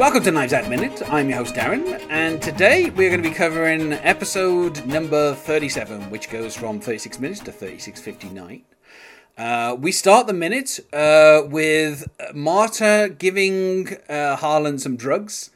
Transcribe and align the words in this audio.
Welcome 0.00 0.22
to 0.22 0.30
Knives 0.30 0.54
Out 0.54 0.66
Minute. 0.70 1.02
I'm 1.12 1.28
your 1.28 1.36
host 1.36 1.54
Darren, 1.54 2.00
and 2.08 2.40
today 2.40 2.88
we're 2.88 3.10
going 3.10 3.22
to 3.22 3.28
be 3.28 3.34
covering 3.34 3.92
episode 3.92 4.86
number 4.86 5.34
37, 5.34 6.08
which 6.08 6.30
goes 6.30 6.56
from 6.56 6.80
36 6.80 7.18
minutes 7.18 7.40
to 7.40 7.52
36.59. 7.52 8.62
Uh, 9.36 9.76
we 9.78 9.92
start 9.92 10.26
the 10.26 10.32
minute 10.32 10.80
uh, 10.94 11.42
with 11.44 12.08
Marta 12.32 13.14
giving 13.18 13.94
uh, 14.08 14.36
Harlan 14.36 14.78
some 14.78 14.96
drugs, 14.96 15.50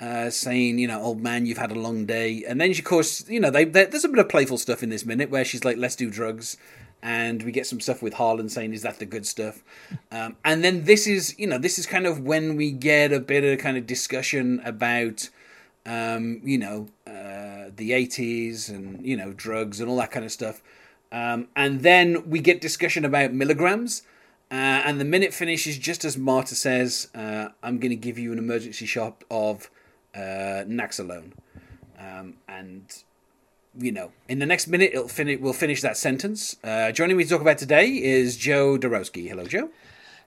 uh, 0.00 0.30
saying, 0.30 0.78
you 0.78 0.86
know, 0.86 1.02
old 1.02 1.20
man, 1.20 1.44
you've 1.44 1.58
had 1.58 1.72
a 1.72 1.78
long 1.80 2.06
day. 2.06 2.44
And 2.46 2.60
then, 2.60 2.72
she, 2.74 2.82
of 2.82 2.84
course, 2.86 3.28
you 3.28 3.40
know, 3.40 3.50
they, 3.50 3.64
they, 3.64 3.86
there's 3.86 4.04
a 4.04 4.08
bit 4.08 4.20
of 4.20 4.28
playful 4.28 4.58
stuff 4.58 4.84
in 4.84 4.90
this 4.90 5.04
minute 5.04 5.28
where 5.28 5.44
she's 5.44 5.64
like, 5.64 5.76
let's 5.76 5.96
do 5.96 6.08
drugs 6.08 6.56
and 7.02 7.42
we 7.42 7.52
get 7.52 7.66
some 7.66 7.80
stuff 7.80 8.02
with 8.02 8.14
Harlan 8.14 8.48
saying, 8.48 8.72
"Is 8.72 8.82
that 8.82 8.98
the 8.98 9.06
good 9.06 9.26
stuff?" 9.26 9.62
Um, 10.10 10.36
and 10.44 10.64
then 10.64 10.84
this 10.84 11.06
is, 11.06 11.38
you 11.38 11.46
know, 11.46 11.58
this 11.58 11.78
is 11.78 11.86
kind 11.86 12.06
of 12.06 12.20
when 12.20 12.56
we 12.56 12.70
get 12.70 13.12
a 13.12 13.20
bit 13.20 13.44
of 13.44 13.58
kind 13.58 13.76
of 13.76 13.86
discussion 13.86 14.60
about, 14.64 15.30
um, 15.86 16.40
you 16.44 16.58
know, 16.58 16.88
uh, 17.06 17.70
the 17.74 17.92
'80s 17.92 18.68
and 18.68 19.04
you 19.06 19.16
know 19.16 19.32
drugs 19.32 19.80
and 19.80 19.88
all 19.88 19.96
that 19.96 20.10
kind 20.10 20.24
of 20.24 20.32
stuff. 20.32 20.62
Um, 21.10 21.48
and 21.56 21.82
then 21.82 22.28
we 22.28 22.40
get 22.40 22.60
discussion 22.60 23.04
about 23.04 23.32
milligrams. 23.32 24.02
Uh, 24.50 24.80
and 24.84 24.98
the 24.98 25.04
minute 25.04 25.34
finishes 25.34 25.76
just 25.76 26.04
as 26.06 26.16
Marta 26.16 26.54
says, 26.54 27.08
uh, 27.14 27.48
"I'm 27.62 27.78
going 27.78 27.90
to 27.90 27.96
give 27.96 28.18
you 28.18 28.32
an 28.32 28.38
emergency 28.38 28.86
shot 28.86 29.22
of 29.30 29.70
uh, 30.14 30.64
Naloxone," 30.66 31.32
um, 31.98 32.34
and 32.48 33.04
you 33.76 33.92
know, 33.92 34.12
in 34.28 34.38
the 34.38 34.46
next 34.46 34.66
minute, 34.66 34.90
it'll 34.92 35.08
fin- 35.08 35.40
we'll 35.40 35.52
finish 35.52 35.82
that 35.82 35.96
sentence. 35.96 36.56
Uh, 36.62 36.92
joining 36.92 37.16
me 37.16 37.24
to 37.24 37.30
talk 37.30 37.40
about 37.40 37.58
today 37.58 37.88
is 37.88 38.36
Joe 38.36 38.78
Darowski. 38.78 39.28
Hello, 39.28 39.44
Joe. 39.44 39.70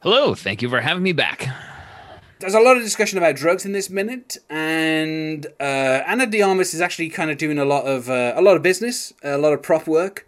Hello. 0.02 0.36
Thank 0.36 0.62
you 0.62 0.70
for 0.70 0.82
having 0.82 1.04
me 1.04 1.14
back. 1.14 1.48
There's 2.40 2.56
a 2.56 2.60
lot 2.60 2.76
of 2.76 2.82
discussion 2.82 3.20
about 3.20 3.36
drugs 3.36 3.66
in 3.66 3.72
this 3.72 3.90
minute, 3.90 4.38
and 4.50 5.46
uh, 5.60 6.02
Ana 6.08 6.26
de 6.26 6.42
Armas 6.42 6.74
is 6.74 6.82
actually 6.82 7.10
kind 7.10 7.30
of 7.30 7.38
doing 7.38 7.60
a 7.60 7.66
lot 7.66 7.86
of 7.86 8.10
uh, 8.10 8.34
a 8.36 8.42
lot 8.42 8.56
of 8.56 8.64
business, 8.64 9.14
a 9.24 9.38
lot 9.38 9.54
of 9.54 9.62
prop 9.62 9.86
work. 9.86 10.28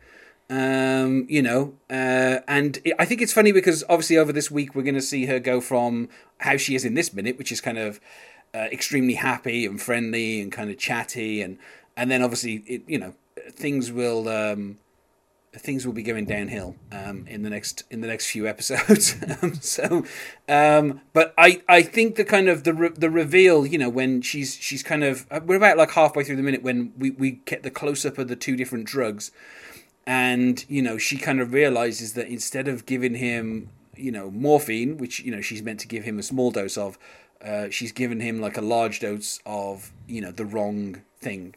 Um, 0.50 1.26
you 1.28 1.42
know, 1.42 1.74
uh, 1.90 2.42
and 2.48 2.78
it, 2.86 2.94
I 3.00 3.06
think 3.06 3.22
it's 3.22 3.34
funny 3.34 3.52
because 3.52 3.84
obviously 3.90 4.18
over 4.18 4.32
this 4.32 4.52
week 4.52 4.76
we're 4.76 4.84
going 4.84 4.94
to 4.94 5.02
see 5.02 5.26
her 5.26 5.40
go 5.40 5.60
from 5.60 6.10
how 6.38 6.58
she 6.58 6.76
is 6.76 6.86
in 6.86 6.94
this 6.94 7.14
minute, 7.14 7.40
which 7.40 7.52
is 7.52 7.60
kind 7.60 7.80
of 7.80 8.00
uh, 8.54 8.68
extremely 8.72 9.16
happy 9.16 9.66
and 9.66 9.82
friendly 9.82 10.40
and 10.40 10.52
kind 10.52 10.70
of 10.70 10.78
chatty 10.78 11.42
and 11.42 11.58
and 11.96 12.10
then 12.10 12.22
obviously 12.22 12.64
it, 12.68 12.84
you 12.88 12.98
know 12.98 13.14
things 13.52 13.92
will 13.92 14.28
um, 14.30 14.78
things 15.56 15.86
will 15.86 15.94
be 15.94 16.04
going 16.04 16.26
downhill 16.26 16.76
um, 16.92 17.26
in 17.28 17.44
the 17.44 17.50
next 17.50 17.84
in 17.90 18.02
the 18.02 18.08
next 18.08 18.30
few 18.30 18.48
episodes. 18.48 19.16
Um, 19.42 19.56
so, 19.56 20.06
um, 20.48 21.02
but 21.12 21.34
I 21.38 21.62
I 21.68 21.82
think 21.82 22.16
the 22.16 22.24
kind 22.24 22.48
of 22.48 22.64
the 22.64 22.74
re- 22.74 22.94
the 22.96 23.10
reveal, 23.10 23.66
you 23.66 23.78
know, 23.78 23.90
when 23.90 24.22
she's 24.22 24.56
she's 24.56 24.84
kind 24.84 25.04
of 25.04 25.26
uh, 25.32 25.40
we're 25.44 25.56
about 25.56 25.78
like 25.78 25.92
halfway 25.92 26.24
through 26.24 26.36
the 26.36 26.44
minute 26.44 26.64
when 26.64 26.94
we 26.98 27.12
we 27.12 27.32
get 27.46 27.64
the 27.64 27.72
close 27.72 28.06
up 28.06 28.18
of 28.18 28.28
the 28.28 28.36
two 28.36 28.56
different 28.56 28.86
drugs, 28.86 29.32
and 30.06 30.66
you 30.70 30.82
know 30.82 30.98
she 30.98 31.18
kind 31.18 31.42
of 31.42 31.52
realizes 31.52 32.14
that 32.14 32.28
instead 32.28 32.68
of 32.68 32.86
giving 32.86 33.16
him 33.16 33.70
you 33.96 34.12
know 34.12 34.30
morphine, 34.32 34.98
which 34.98 35.20
you 35.22 35.32
know 35.32 35.42
she's 35.42 35.62
meant 35.62 35.80
to 35.82 35.88
give 35.88 36.04
him 36.04 36.20
a 36.20 36.24
small 36.24 36.52
dose 36.52 36.78
of. 36.78 36.98
Uh, 37.44 37.70
she's 37.70 37.92
given 37.92 38.22
him 38.22 38.40
like 38.40 38.56
a 38.56 38.62
large 38.62 39.02
dose 39.02 39.42
of 39.46 39.92
you 40.08 40.22
know 40.22 40.32
the 40.32 40.46
wrong 40.46 41.02
thing 41.20 41.54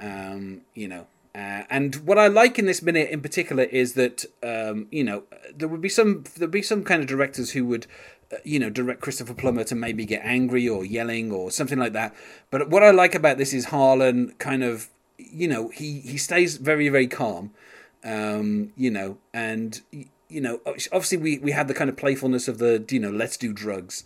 um, 0.00 0.62
you 0.74 0.88
know, 0.88 1.06
uh, 1.36 1.64
and 1.68 1.96
what 1.96 2.18
I 2.18 2.28
like 2.28 2.58
in 2.58 2.64
this 2.64 2.80
minute 2.80 3.10
in 3.10 3.20
particular 3.20 3.64
is 3.64 3.92
that 3.92 4.24
um, 4.42 4.86
you 4.90 5.04
know 5.04 5.24
there 5.54 5.68
would 5.68 5.82
be 5.82 5.88
some 5.88 6.24
there 6.36 6.46
would 6.46 6.50
be 6.50 6.62
some 6.62 6.82
kind 6.82 7.02
of 7.02 7.08
directors 7.08 7.50
who 7.50 7.66
would 7.66 7.86
uh, 8.32 8.36
you 8.42 8.58
know 8.58 8.70
direct 8.70 9.02
Christopher 9.02 9.34
Plummer 9.34 9.64
to 9.64 9.74
maybe 9.74 10.06
get 10.06 10.22
angry 10.24 10.66
or 10.66 10.84
yelling 10.84 11.30
or 11.30 11.50
something 11.50 11.78
like 11.78 11.92
that. 11.92 12.14
But 12.50 12.70
what 12.70 12.82
I 12.82 12.90
like 12.90 13.14
about 13.14 13.36
this 13.36 13.52
is 13.52 13.66
Harlan 13.66 14.34
kind 14.38 14.64
of 14.64 14.88
you 15.18 15.46
know 15.46 15.68
he 15.68 16.00
he 16.00 16.16
stays 16.16 16.56
very 16.56 16.88
very 16.88 17.06
calm, 17.06 17.50
um, 18.02 18.72
you 18.74 18.90
know, 18.90 19.18
and 19.34 19.78
you 20.30 20.40
know 20.40 20.60
obviously 20.66 21.18
we 21.18 21.38
we 21.38 21.52
had 21.52 21.68
the 21.68 21.74
kind 21.74 21.90
of 21.90 21.98
playfulness 21.98 22.48
of 22.48 22.56
the 22.56 22.82
you 22.88 23.00
know 23.00 23.10
let's 23.10 23.36
do 23.36 23.52
drugs 23.52 24.04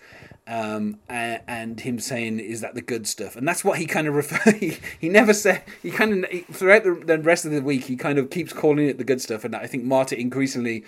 um, 0.51 0.99
and, 1.09 1.41
and, 1.47 1.81
him 1.81 2.01
saying, 2.01 2.41
"Is 2.41 2.61
that 2.61 2.75
the 2.75 2.83
good 2.83 3.07
stuff?" 3.07 3.37
And 3.37 3.47
that's 3.47 3.65
what 3.65 3.79
he 3.79 3.87
kind 3.87 4.09
of 4.09 4.15
refer. 4.15 4.51
He, 4.59 4.79
he 4.99 5.09
never 5.09 5.33
said. 5.33 5.63
He 5.81 5.93
kind 5.93 6.25
of 6.25 6.31
throughout 6.55 6.83
the, 6.83 6.95
the, 6.95 7.19
rest 7.19 7.45
of 7.45 7.53
the 7.53 7.63
week, 7.63 7.85
he 7.85 7.95
kind 7.95 8.19
of 8.19 8.31
keeps 8.31 8.53
calling 8.53 8.89
it 8.89 8.99
the 8.99 9.05
good 9.05 9.21
stuff, 9.21 9.45
and 9.45 9.55
I 9.55 9.69
think 9.69 9.85
Marta 9.85 10.19
increasingly 10.19 10.85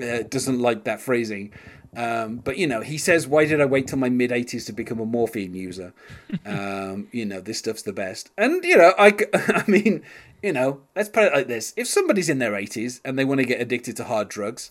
uh, 0.00 0.22
doesn't 0.28 0.60
like 0.60 0.84
that 0.84 1.00
phrasing. 1.00 1.52
Um, 1.96 2.36
but 2.36 2.56
you 2.56 2.68
know, 2.68 2.82
he 2.82 2.98
says, 2.98 3.26
"Why 3.26 3.46
did 3.46 3.60
I 3.60 3.64
wait 3.64 3.88
till 3.88 3.98
my 3.98 4.08
mid 4.08 4.30
eighties 4.30 4.66
to 4.66 4.72
become 4.72 5.00
a 5.00 5.06
morphine 5.06 5.54
user?" 5.54 5.92
um, 6.46 7.08
you 7.10 7.26
know, 7.26 7.40
this 7.40 7.58
stuff's 7.58 7.82
the 7.82 7.92
best. 7.92 8.30
And 8.38 8.62
you 8.62 8.76
know, 8.76 8.94
I, 8.96 9.16
I 9.34 9.64
mean, 9.66 10.04
you 10.40 10.52
know, 10.52 10.82
let's 10.94 11.08
put 11.08 11.24
it 11.24 11.34
like 11.34 11.48
this: 11.48 11.74
if 11.76 11.88
somebody's 11.88 12.28
in 12.28 12.38
their 12.38 12.54
eighties 12.54 13.00
and 13.04 13.18
they 13.18 13.24
want 13.24 13.40
to 13.40 13.46
get 13.46 13.60
addicted 13.60 13.96
to 13.96 14.04
hard 14.04 14.28
drugs 14.28 14.70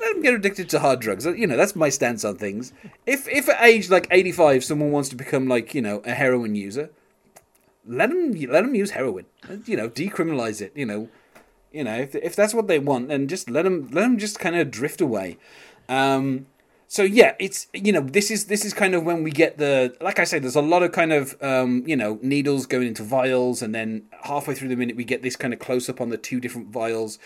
let 0.00 0.12
them 0.12 0.22
get 0.22 0.34
addicted 0.34 0.68
to 0.70 0.80
hard 0.80 1.00
drugs. 1.00 1.24
You 1.24 1.46
know, 1.46 1.56
that's 1.56 1.76
my 1.76 1.88
stance 1.88 2.24
on 2.24 2.36
things. 2.36 2.72
If 3.06 3.28
if 3.28 3.48
at 3.48 3.62
age 3.62 3.90
like 3.90 4.06
eighty 4.10 4.32
five, 4.32 4.64
someone 4.64 4.90
wants 4.90 5.08
to 5.10 5.16
become 5.16 5.48
like 5.48 5.74
you 5.74 5.82
know 5.82 6.02
a 6.04 6.12
heroin 6.12 6.54
user, 6.54 6.90
let 7.86 8.10
them 8.10 8.32
let 8.32 8.62
them 8.62 8.74
use 8.74 8.92
heroin. 8.92 9.26
You 9.66 9.76
know, 9.76 9.88
decriminalize 9.88 10.60
it. 10.60 10.72
You 10.76 10.86
know, 10.86 11.08
you 11.72 11.84
know 11.84 11.94
if 11.94 12.14
if 12.14 12.36
that's 12.36 12.54
what 12.54 12.68
they 12.68 12.78
want, 12.78 13.08
then 13.08 13.28
just 13.28 13.50
let 13.50 13.62
them 13.62 13.88
let 13.92 14.02
them 14.02 14.18
just 14.18 14.38
kind 14.38 14.56
of 14.56 14.70
drift 14.70 15.00
away. 15.00 15.38
Um, 15.88 16.46
so 16.86 17.02
yeah, 17.02 17.34
it's 17.40 17.66
you 17.72 17.92
know 17.92 18.02
this 18.02 18.30
is 18.30 18.44
this 18.44 18.64
is 18.64 18.72
kind 18.72 18.94
of 18.94 19.02
when 19.04 19.24
we 19.24 19.32
get 19.32 19.58
the 19.58 19.96
like 20.00 20.20
I 20.20 20.24
said, 20.24 20.44
there's 20.44 20.54
a 20.54 20.62
lot 20.62 20.84
of 20.84 20.92
kind 20.92 21.12
of 21.12 21.36
um, 21.42 21.82
you 21.86 21.96
know 21.96 22.20
needles 22.22 22.66
going 22.66 22.86
into 22.86 23.02
vials, 23.02 23.62
and 23.62 23.74
then 23.74 24.04
halfway 24.22 24.54
through 24.54 24.68
the 24.68 24.76
minute 24.76 24.94
we 24.94 25.02
get 25.02 25.22
this 25.22 25.34
kind 25.34 25.52
of 25.52 25.58
close 25.58 25.88
up 25.88 26.00
on 26.00 26.10
the 26.10 26.16
two 26.16 26.38
different 26.38 26.68
vials, 26.68 27.18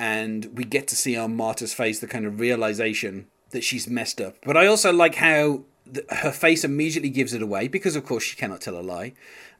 and 0.00 0.46
we 0.54 0.64
get 0.64 0.88
to 0.88 0.96
see 0.96 1.14
on 1.14 1.36
Marta's 1.36 1.74
face 1.74 2.00
the 2.00 2.06
kind 2.06 2.24
of 2.24 2.40
realization 2.40 3.26
that 3.50 3.62
she's 3.62 3.86
messed 3.86 4.18
up. 4.18 4.34
But 4.46 4.56
I 4.56 4.66
also 4.66 4.90
like 4.90 5.16
how 5.16 5.64
the, 5.84 6.02
her 6.08 6.32
face 6.32 6.64
immediately 6.64 7.10
gives 7.10 7.34
it 7.34 7.42
away 7.42 7.68
because, 7.68 7.96
of 7.96 8.06
course, 8.06 8.24
she 8.24 8.34
cannot 8.34 8.62
tell 8.62 8.78
a 8.78 8.80
lie. 8.80 9.12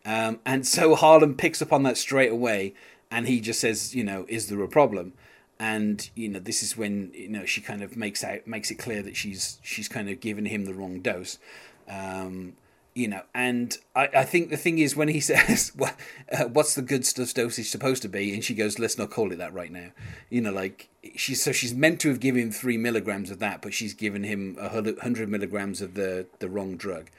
Um, 0.07 0.41
and 0.47 0.67
so 0.67 0.95
Harlan 0.95 1.35
picks 1.35 1.61
up 1.61 1.75
on 1.75 1.83
that 1.83 1.99
straight 1.99 2.33
away, 2.33 2.73
and 3.11 3.29
he 3.29 3.39
just 3.39 3.61
says, 3.61 3.95
you 3.95 4.03
know, 4.03 4.25
is 4.31 4.49
there 4.49 4.63
a 4.63 4.69
problem? 4.69 5.13
And 5.59 6.09
you 6.15 6.31
know, 6.31 6.39
this 6.39 6.63
is 6.63 6.75
when 6.75 7.11
you 7.13 7.29
know 7.29 7.45
she 7.45 7.61
kind 7.61 7.83
of 7.83 7.95
makes 7.95 8.25
out 8.25 8.47
makes 8.47 8.71
it 8.71 8.77
clear 8.77 9.03
that 9.03 9.17
she's 9.17 9.59
she's 9.63 9.91
kind 9.91 10.09
of 10.09 10.21
given 10.21 10.47
him 10.47 10.65
the 10.65 10.73
wrong 10.73 11.01
dose. 11.01 11.39
Um, 11.87 12.55
you 12.95 13.09
know, 13.09 13.23
and 13.35 13.77
I, 13.95 14.09
I 14.15 14.25
think 14.25 14.51
the 14.51 14.57
thing 14.57 14.79
is 14.79 14.97
when 14.97 15.09
he 15.09 15.21
says, 15.31 15.73
what, 15.77 15.95
uh, 16.33 16.45
"What's 16.45 16.75
the 16.75 16.83
good 16.83 17.07
stuff 17.07 17.33
dosage 17.35 17.69
supposed 17.71 18.03
to 18.03 18.09
be?" 18.09 18.35
and 18.35 18.45
she 18.45 18.55
goes, 18.55 18.79
"Let's 18.79 18.99
not 18.99 19.11
call 19.11 19.33
it 19.33 19.37
that 19.39 19.53
right 19.53 19.71
now." 19.71 19.91
You 20.29 20.41
know, 20.41 20.53
like 20.53 20.89
she's 21.17 21.43
so 21.43 21.53
she's 21.53 21.75
meant 21.75 22.01
to 22.01 22.09
have 22.09 22.21
given 22.21 22.43
him 22.43 22.51
three 22.51 22.77
milligrams 22.77 23.31
of 23.31 23.39
that, 23.39 23.63
but 23.63 23.75
she's 23.75 23.95
given 23.95 24.25
him 24.25 24.57
a 24.61 24.69
hundred 24.69 25.29
milligrams 25.29 25.81
of 25.81 25.95
the 25.95 26.27
the 26.39 26.49
wrong 26.49 26.77
drug. 26.77 27.11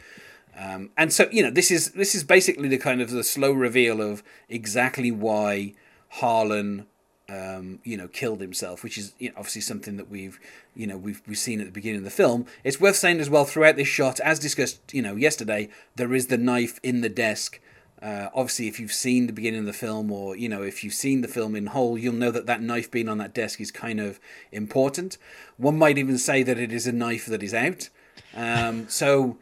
Um, 0.58 0.90
and 0.98 1.14
so 1.14 1.28
you 1.32 1.42
know, 1.44 1.52
this 1.52 1.72
is 1.72 1.92
this 1.92 2.14
is 2.14 2.24
basically 2.24 2.68
the 2.68 2.78
kind 2.78 3.02
of 3.02 3.10
the 3.10 3.24
slow 3.24 3.52
reveal 3.52 4.02
of 4.02 4.24
exactly 4.50 5.12
why 5.12 5.74
Harlan 6.10 6.86
um, 7.32 7.80
you 7.84 7.96
know, 7.96 8.10
killed 8.10 8.42
himself, 8.42 8.84
which 8.84 8.98
is 8.98 9.14
you 9.18 9.30
know, 9.30 9.36
obviously 9.38 9.62
something 9.62 9.96
that 9.96 10.10
we've, 10.10 10.38
you 10.76 10.86
know, 10.86 10.98
we've 10.98 11.22
we've 11.26 11.38
seen 11.38 11.62
at 11.62 11.66
the 11.66 11.72
beginning 11.72 12.00
of 12.00 12.04
the 12.04 12.10
film. 12.10 12.46
It's 12.64 12.80
worth 12.80 12.98
saying 12.98 13.22
as 13.22 13.30
well 13.30 13.46
throughout 13.46 13.78
this 13.78 13.88
shot, 13.88 14.20
as 14.20 14.38
discussed, 14.38 14.80
you 14.94 15.02
know, 15.02 15.16
yesterday, 15.16 15.70
there 15.96 16.14
is 16.14 16.28
the 16.28 16.38
knife 16.38 16.80
in 16.84 17.02
the 17.02 17.10
desk. 17.10 17.62
Uh, 18.02 18.30
obviously, 18.34 18.68
if 18.68 18.80
you've 18.80 18.92
seen 18.92 19.28
the 19.28 19.34
beginning 19.34 19.62
of 19.62 19.66
the 19.66 19.74
film, 19.74 20.12
or 20.12 20.36
you 20.36 20.50
know, 20.50 20.62
if 20.62 20.84
you've 20.84 20.94
seen 20.94 21.22
the 21.22 21.28
film 21.28 21.56
in 21.56 21.68
whole, 21.68 21.98
you'll 21.98 22.14
know 22.14 22.32
that 22.32 22.48
that 22.48 22.62
knife 22.62 22.92
being 22.92 23.08
on 23.08 23.20
that 23.20 23.34
desk 23.34 23.62
is 23.62 23.72
kind 23.72 24.02
of 24.02 24.20
important. 24.52 25.18
One 25.56 25.78
might 25.78 25.98
even 25.98 26.18
say 26.18 26.44
that 26.44 26.60
it 26.60 26.74
is 26.74 26.86
a 26.86 26.92
knife 26.92 27.28
that 27.28 27.44
is 27.44 27.54
out. 27.54 27.90
Um, 28.36 28.90
so, 28.90 29.38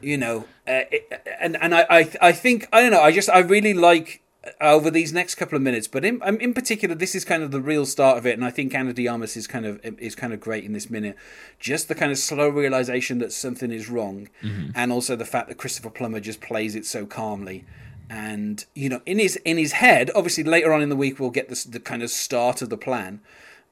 you 0.00 0.16
know, 0.16 0.46
uh, 0.66 0.88
it, 0.90 1.22
and 1.38 1.58
and 1.60 1.74
I, 1.74 1.86
I 1.90 2.10
I 2.22 2.32
think 2.32 2.66
I 2.72 2.80
don't 2.80 2.92
know. 2.92 3.02
I 3.02 3.12
just 3.12 3.28
I 3.28 3.40
really 3.40 3.74
like 3.74 4.22
over 4.60 4.90
these 4.90 5.12
next 5.12 5.34
couple 5.36 5.56
of 5.56 5.62
minutes. 5.62 5.88
But 5.88 6.04
in 6.04 6.20
um, 6.22 6.36
in 6.38 6.54
particular, 6.54 6.94
this 6.94 7.14
is 7.14 7.24
kind 7.24 7.42
of 7.42 7.50
the 7.50 7.60
real 7.60 7.86
start 7.86 8.18
of 8.18 8.26
it, 8.26 8.34
and 8.34 8.44
I 8.44 8.50
think 8.50 8.74
Ana 8.74 8.92
de 8.92 9.08
Armas 9.08 9.36
is 9.36 9.46
kind 9.46 9.66
of 9.66 9.80
is 9.84 10.14
kind 10.14 10.32
of 10.32 10.40
great 10.40 10.64
in 10.64 10.72
this 10.72 10.90
minute. 10.90 11.16
Just 11.58 11.88
the 11.88 11.94
kind 11.94 12.12
of 12.12 12.18
slow 12.18 12.48
realization 12.48 13.18
that 13.18 13.32
something 13.32 13.70
is 13.70 13.88
wrong, 13.88 14.28
mm-hmm. 14.42 14.70
and 14.74 14.92
also 14.92 15.16
the 15.16 15.24
fact 15.24 15.48
that 15.48 15.58
Christopher 15.58 15.90
Plummer 15.90 16.20
just 16.20 16.40
plays 16.40 16.74
it 16.74 16.86
so 16.86 17.06
calmly. 17.06 17.64
And 18.08 18.64
you 18.74 18.88
know, 18.88 19.00
in 19.06 19.18
his 19.18 19.36
in 19.44 19.58
his 19.58 19.72
head, 19.72 20.10
obviously 20.14 20.44
later 20.44 20.72
on 20.72 20.82
in 20.82 20.88
the 20.88 20.96
week 20.96 21.18
we'll 21.18 21.30
get 21.30 21.48
the, 21.48 21.66
the 21.68 21.80
kind 21.80 22.02
of 22.02 22.10
start 22.10 22.62
of 22.62 22.68
the 22.68 22.78
plan. 22.78 23.20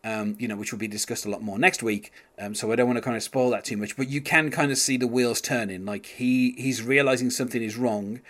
Um, 0.07 0.37
you 0.39 0.47
know, 0.49 0.57
which 0.57 0.71
will 0.71 0.79
be 0.79 0.87
discussed 0.87 1.25
a 1.25 1.31
lot 1.31 1.43
more 1.43 1.59
next 1.59 1.83
week. 1.83 2.13
Um, 2.39 2.55
so 2.55 2.71
I 2.71 2.77
don't 2.77 2.87
want 2.87 2.99
to 2.99 3.01
kind 3.01 3.17
of 3.17 3.23
spoil 3.23 3.49
that 3.53 3.65
too 3.65 3.79
much, 3.79 3.97
but 3.97 4.07
you 4.07 4.21
can 4.21 4.51
kind 4.51 4.71
of 4.71 4.77
see 4.77 4.99
the 4.99 5.07
wheels 5.07 5.41
turning. 5.41 5.87
Like 5.87 6.05
he 6.05 6.53
he's 6.59 6.83
realizing 6.83 7.31
something 7.31 7.63
is 7.63 7.79
wrong, 7.79 8.21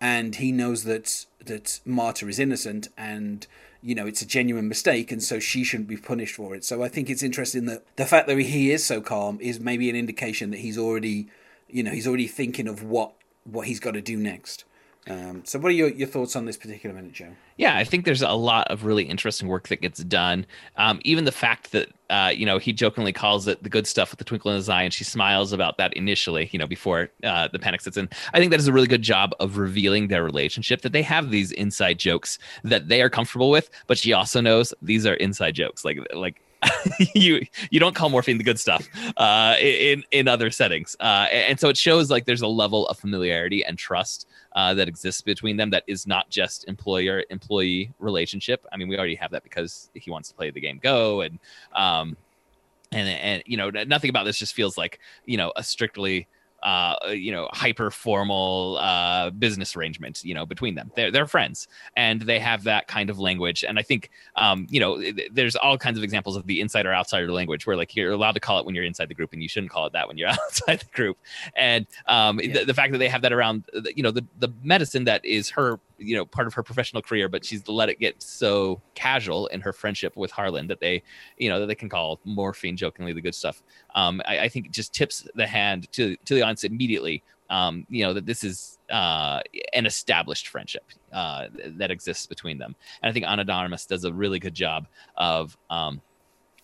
and 0.00 0.36
he 0.36 0.52
knows 0.52 0.84
that 0.84 1.26
that 1.44 1.80
Marta 1.84 2.28
is 2.28 2.38
innocent 2.38 2.88
and 2.96 3.46
you 3.82 3.94
know 3.94 4.06
it's 4.06 4.22
a 4.22 4.26
genuine 4.26 4.68
mistake 4.68 5.10
and 5.10 5.22
so 5.22 5.38
she 5.38 5.64
shouldn't 5.64 5.88
be 5.88 5.96
punished 5.96 6.34
for 6.34 6.54
it. 6.54 6.64
So 6.64 6.82
i 6.82 6.88
think 6.88 7.10
it's 7.10 7.22
interesting 7.22 7.66
that 7.66 7.84
the 7.96 8.06
fact 8.06 8.26
that 8.28 8.38
he 8.38 8.70
is 8.70 8.84
so 8.84 9.00
calm 9.00 9.38
is 9.40 9.60
maybe 9.60 9.88
an 9.90 9.96
indication 9.96 10.50
that 10.50 10.58
he's 10.58 10.78
already 10.78 11.28
you 11.68 11.82
know 11.82 11.92
he's 11.92 12.06
already 12.06 12.26
thinking 12.28 12.68
of 12.68 12.82
what 12.82 13.12
what 13.44 13.66
he's 13.66 13.80
got 13.80 13.94
to 13.94 14.02
do 14.02 14.16
next 14.16 14.64
um, 15.08 15.42
so, 15.44 15.58
what 15.58 15.70
are 15.70 15.74
your, 15.74 15.88
your 15.88 16.06
thoughts 16.06 16.36
on 16.36 16.44
this 16.44 16.58
particular 16.58 16.94
minute, 16.94 17.12
Joe? 17.12 17.30
Yeah, 17.56 17.76
I 17.76 17.84
think 17.84 18.04
there's 18.04 18.20
a 18.20 18.32
lot 18.32 18.68
of 18.68 18.84
really 18.84 19.04
interesting 19.04 19.48
work 19.48 19.68
that 19.68 19.80
gets 19.80 20.04
done. 20.04 20.46
Um, 20.76 21.00
even 21.04 21.24
the 21.24 21.32
fact 21.32 21.72
that 21.72 21.88
uh, 22.10 22.30
you 22.34 22.44
know 22.44 22.58
he 22.58 22.72
jokingly 22.74 23.12
calls 23.12 23.48
it 23.48 23.62
the 23.62 23.70
good 23.70 23.86
stuff 23.86 24.10
with 24.10 24.18
the 24.18 24.24
twinkle 24.24 24.50
in 24.50 24.56
his 24.56 24.68
eye, 24.68 24.82
and 24.82 24.92
she 24.92 25.04
smiles 25.04 25.52
about 25.52 25.78
that 25.78 25.94
initially, 25.94 26.50
you 26.52 26.58
know, 26.58 26.66
before 26.66 27.08
uh, 27.24 27.48
the 27.48 27.58
panic 27.58 27.80
sets 27.80 27.96
in. 27.96 28.10
I 28.34 28.38
think 28.38 28.50
that 28.50 28.60
is 28.60 28.68
a 28.68 28.72
really 28.74 28.86
good 28.86 29.02
job 29.02 29.32
of 29.40 29.56
revealing 29.56 30.08
their 30.08 30.22
relationship. 30.22 30.82
That 30.82 30.92
they 30.92 31.02
have 31.02 31.30
these 31.30 31.50
inside 31.52 31.98
jokes 31.98 32.38
that 32.64 32.88
they 32.88 33.00
are 33.00 33.10
comfortable 33.10 33.48
with, 33.48 33.70
but 33.86 33.96
she 33.96 34.12
also 34.12 34.42
knows 34.42 34.74
these 34.82 35.06
are 35.06 35.14
inside 35.14 35.54
jokes. 35.54 35.82
Like 35.82 35.98
like 36.12 36.42
you 37.14 37.46
you 37.70 37.80
don't 37.80 37.94
call 37.94 38.10
morphine 38.10 38.36
the 38.36 38.44
good 38.44 38.60
stuff 38.60 38.86
uh, 39.16 39.56
in 39.58 40.04
in 40.10 40.28
other 40.28 40.50
settings, 40.50 40.94
uh, 41.00 41.26
and 41.32 41.58
so 41.58 41.70
it 41.70 41.78
shows 41.78 42.10
like 42.10 42.26
there's 42.26 42.42
a 42.42 42.46
level 42.46 42.86
of 42.88 42.98
familiarity 42.98 43.64
and 43.64 43.78
trust 43.78 44.26
uh, 44.52 44.74
that 44.74 44.88
exists 44.88 45.20
between 45.20 45.56
them 45.56 45.70
that 45.70 45.84
is 45.86 46.06
not 46.06 46.28
just 46.30 46.66
employer 46.68 47.24
employee 47.30 47.92
relationship. 47.98 48.66
I 48.72 48.76
mean, 48.76 48.88
we 48.88 48.98
already 48.98 49.14
have 49.14 49.30
that 49.30 49.42
because 49.42 49.90
he 49.94 50.10
wants 50.10 50.28
to 50.30 50.34
play 50.34 50.50
the 50.50 50.60
game 50.60 50.80
Go, 50.82 51.20
and 51.20 51.38
um, 51.74 52.16
and 52.92 53.08
and 53.08 53.42
you 53.46 53.56
know 53.56 53.70
nothing 53.70 54.10
about 54.10 54.24
this 54.24 54.38
just 54.38 54.54
feels 54.54 54.76
like 54.76 54.98
you 55.24 55.36
know 55.36 55.52
a 55.56 55.62
strictly 55.62 56.26
uh, 56.62 56.96
you 57.10 57.32
know, 57.32 57.48
hyper 57.52 57.90
formal 57.90 58.78
uh, 58.78 59.30
business 59.30 59.76
arrangement, 59.76 60.22
you 60.24 60.34
know, 60.34 60.44
between 60.44 60.74
them. 60.74 60.90
They're, 60.94 61.10
they're 61.10 61.26
friends 61.26 61.68
and 61.96 62.20
they 62.22 62.38
have 62.38 62.64
that 62.64 62.86
kind 62.86 63.10
of 63.10 63.18
language. 63.18 63.64
And 63.64 63.78
I 63.78 63.82
think, 63.82 64.10
um, 64.36 64.66
you 64.70 64.80
know, 64.80 65.02
there's 65.30 65.56
all 65.56 65.78
kinds 65.78 65.96
of 65.98 66.04
examples 66.04 66.36
of 66.36 66.46
the 66.46 66.60
insider 66.60 66.92
outsider 66.92 67.32
language 67.32 67.66
where 67.66 67.76
like 67.76 67.96
you're 67.96 68.12
allowed 68.12 68.32
to 68.32 68.40
call 68.40 68.58
it 68.58 68.66
when 68.66 68.74
you're 68.74 68.84
inside 68.84 69.08
the 69.08 69.14
group 69.14 69.32
and 69.32 69.42
you 69.42 69.48
shouldn't 69.48 69.72
call 69.72 69.86
it 69.86 69.92
that 69.92 70.06
when 70.08 70.18
you're 70.18 70.28
outside 70.28 70.80
the 70.80 70.96
group. 70.96 71.18
And 71.56 71.86
um, 72.06 72.40
yeah. 72.40 72.52
the, 72.52 72.64
the, 72.66 72.74
fact 72.74 72.92
that 72.92 72.98
they 72.98 73.08
have 73.08 73.22
that 73.22 73.32
around, 73.32 73.64
you 73.94 74.02
know, 74.02 74.10
the, 74.10 74.24
the 74.38 74.48
medicine 74.62 75.04
that 75.04 75.24
is 75.24 75.50
her 75.50 75.80
you 76.00 76.16
know 76.16 76.24
part 76.24 76.46
of 76.46 76.54
her 76.54 76.62
professional 76.62 77.02
career 77.02 77.28
but 77.28 77.44
she's 77.44 77.66
let 77.68 77.88
it 77.88 78.00
get 78.00 78.20
so 78.22 78.80
casual 78.94 79.46
in 79.48 79.60
her 79.60 79.72
friendship 79.72 80.16
with 80.16 80.30
harlan 80.30 80.66
that 80.66 80.80
they 80.80 81.02
you 81.36 81.48
know 81.48 81.60
that 81.60 81.66
they 81.66 81.74
can 81.74 81.88
call 81.88 82.18
morphine 82.24 82.76
jokingly 82.76 83.12
the 83.12 83.20
good 83.20 83.34
stuff. 83.34 83.62
Um, 83.94 84.22
I, 84.26 84.40
I, 84.40 84.48
think 84.48 84.66
it 84.66 84.72
just 84.72 84.94
tips 84.94 85.26
the 85.34 85.46
hand 85.46 85.90
to 85.92 86.16
to 86.24 86.34
the 86.34 86.42
audience 86.42 86.64
immediately 86.64 87.22
um, 87.50 87.86
you 87.88 88.04
know 88.04 88.14
that 88.14 88.26
this 88.26 88.44
is 88.44 88.78
uh, 88.90 89.40
an 89.72 89.86
established 89.86 90.48
friendship 90.48 90.84
uh, 91.12 91.46
that 91.76 91.90
exists 91.90 92.26
between 92.26 92.58
them. 92.58 92.74
And 93.02 93.10
i 93.10 93.12
think 93.12 93.26
ana 93.26 93.44
does 93.44 94.04
a 94.04 94.12
really 94.12 94.38
good 94.38 94.54
job 94.54 94.86
of 95.16 95.56
um, 95.68 96.00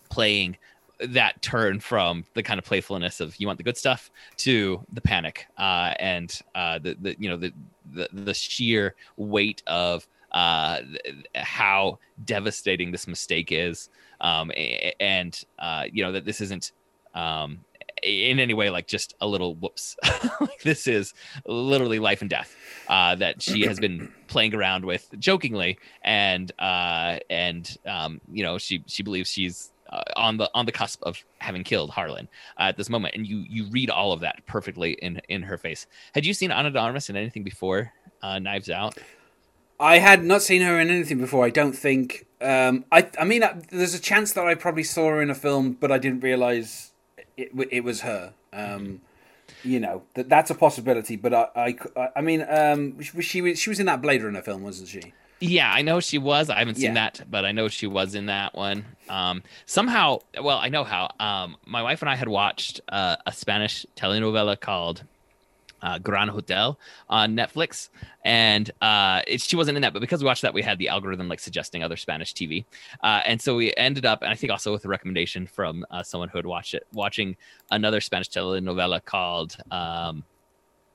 playing 0.09 0.57
that 0.99 1.41
turn 1.43 1.81
from 1.81 2.25
the 2.35 2.43
kind 2.43 2.59
of 2.59 2.65
playfulness 2.65 3.21
of 3.21 3.37
you 3.37 3.47
want 3.47 3.59
the 3.59 3.63
good 3.63 3.77
stuff 3.77 4.11
to 4.37 4.85
the 4.93 5.01
panic 5.01 5.47
uh, 5.59 5.93
and 5.99 6.41
uh, 6.55 6.79
the, 6.79 6.97
the 7.01 7.17
you 7.19 7.29
know 7.29 7.37
the, 7.37 7.53
the 7.93 8.09
the 8.13 8.35
sheer 8.35 8.95
weight 9.17 9.63
of 9.67 10.07
uh, 10.33 10.81
how 11.35 11.99
devastating 12.25 12.93
this 12.93 13.07
mistake 13.07 13.49
is 13.53 13.89
um, 14.21 14.51
and 15.01 15.45
uh, 15.59 15.85
you 15.93 16.03
know 16.03 16.13
that 16.13 16.25
this 16.25 16.41
isn't 16.41 16.73
um, 17.15 17.59
in 18.03 18.39
any 18.39 18.55
way 18.55 18.71
like 18.71 18.87
just 18.87 19.15
a 19.21 19.27
little 19.27 19.55
whoops. 19.55 19.97
Like 20.39 20.63
this 20.63 20.87
is 20.87 21.15
literally 21.47 21.99
life 21.99 22.21
and 22.21 22.29
death 22.29 22.55
uh, 22.89 23.15
that 23.15 23.41
she 23.41 23.63
has 23.63 23.81
been 23.81 24.13
playing 24.27 24.55
around 24.55 24.85
with 24.85 25.09
jokingly 25.19 25.79
and 26.03 26.53
uh, 26.59 27.19
and 27.31 27.77
um, 27.87 28.21
you 28.31 28.43
know 28.43 28.59
she 28.59 28.85
she 28.87 29.03
believes 29.03 29.31
she's 29.31 29.73
uh, 29.91 30.03
on 30.17 30.37
the 30.37 30.51
on 30.55 30.67
the 30.67 30.73
cusp 30.73 31.03
of 31.03 31.25
having 31.39 31.65
killed 31.65 31.91
Harlan 31.91 32.29
uh, 32.59 32.65
at 32.65 32.77
this 32.77 32.89
moment, 32.89 33.15
and 33.15 33.27
you 33.27 33.45
you 33.49 33.67
read 33.71 33.91
all 33.91 34.13
of 34.13 34.21
that 34.21 34.45
perfectly 34.47 34.93
in 34.93 35.21
in 35.29 35.43
her 35.43 35.59
face. 35.59 35.87
Had 36.15 36.27
you 36.27 36.35
seen 36.35 36.51
Ana 36.51 36.71
de 36.71 36.79
Armas 36.79 37.09
in 37.09 37.17
anything 37.17 37.45
before 37.45 37.93
uh, 38.23 38.39
Knives 38.39 38.71
Out? 38.71 38.99
I 39.79 39.99
had 39.99 40.25
not 40.25 40.43
seen 40.43 40.63
her 40.63 40.81
in 40.81 40.91
anything 40.91 41.19
before. 41.19 41.45
I 41.45 41.51
don't 41.51 41.75
think. 41.75 42.27
Um, 42.41 42.85
I 42.91 43.09
I 43.19 43.25
mean, 43.25 43.43
uh, 43.43 43.61
there's 43.71 43.95
a 43.95 44.01
chance 44.01 44.33
that 44.33 44.47
I 44.47 44.55
probably 44.55 44.85
saw 44.85 45.09
her 45.11 45.23
in 45.23 45.31
a 45.31 45.35
film, 45.35 45.73
but 45.73 45.93
I 45.93 45.99
didn't 45.99 46.21
realize 46.21 46.93
it 47.37 47.51
it 47.71 47.85
was 47.85 48.01
her. 48.03 48.35
Um, 48.53 49.03
you 49.63 49.81
know 49.81 50.03
that 50.15 50.29
that's 50.29 50.51
a 50.51 50.55
possibility, 50.55 51.17
but 51.17 51.35
I 51.35 51.77
I, 51.97 52.09
I 52.17 52.21
mean, 52.21 52.45
um, 52.49 53.01
she, 53.03 53.21
she 53.23 53.43
was 53.43 53.59
she 53.59 53.71
was 53.71 53.81
in 53.81 53.87
that 53.87 54.01
Blade 54.01 54.23
Runner 54.23 54.43
film, 54.43 54.63
wasn't 54.63 54.89
she? 54.89 55.13
Yeah, 55.41 55.71
I 55.71 55.83
know 55.83 56.01
she 56.01 56.17
was. 56.17 56.49
I 56.49 56.59
haven't 56.59 56.77
seen 56.77 56.95
yeah. 56.95 57.11
that, 57.11 57.31
but 57.31 57.45
I 57.45 57.53
know 57.53 57.69
she 57.69 57.87
was 57.87 58.15
in 58.15 58.27
that 58.27 58.55
one. 58.55 58.87
Um, 59.09 59.43
somehow, 59.67 60.19
well, 60.41 60.59
I 60.59 60.69
know 60.69 60.85
how. 60.85 61.11
Um, 61.21 61.57
my 61.67 61.83
wife 61.83 62.03
and 62.03 62.11
I 62.11 62.17
had 62.17 62.29
watched 62.29 62.81
uh, 62.89 63.17
a 63.27 63.33
Spanish 63.33 63.87
telenovela 63.97 64.59
called 64.59 65.05
uh, 65.83 65.99
Gran 65.99 66.29
Hotel 66.29 66.79
on 67.09 67.37
Netflix, 67.37 67.89
and 68.25 68.71
uh, 68.81 69.23
it, 69.27 69.41
she 69.41 69.57
wasn't 69.57 69.77
in 69.77 69.83
that. 69.83 69.93
But 69.93 70.01
because 70.01 70.23
we 70.23 70.27
watched 70.27 70.43
that, 70.43 70.55
we 70.55 70.63
had 70.63 70.79
the 70.79 70.89
algorithm 70.89 71.29
like 71.29 71.41
suggesting 71.41 71.83
other 71.83 71.97
Spanish 71.97 72.35
TV, 72.35 72.65
uh, 73.03 73.21
and 73.25 73.41
so 73.41 73.57
we 73.57 73.73
ended 73.77 74.05
up, 74.05 74.23
and 74.23 74.31
I 74.31 74.35
think 74.35 74.51
also 74.51 74.73
with 74.73 74.85
a 74.85 74.89
recommendation 74.89 75.47
from 75.47 75.85
uh, 75.91 76.03
someone 76.03 76.29
who 76.29 76.39
had 76.39 76.47
watched 76.47 76.75
it, 76.75 76.87
watching 76.93 77.37
another 77.71 78.01
Spanish 78.01 78.29
telenovela 78.29 79.05
called. 79.05 79.57
Um, 79.71 80.25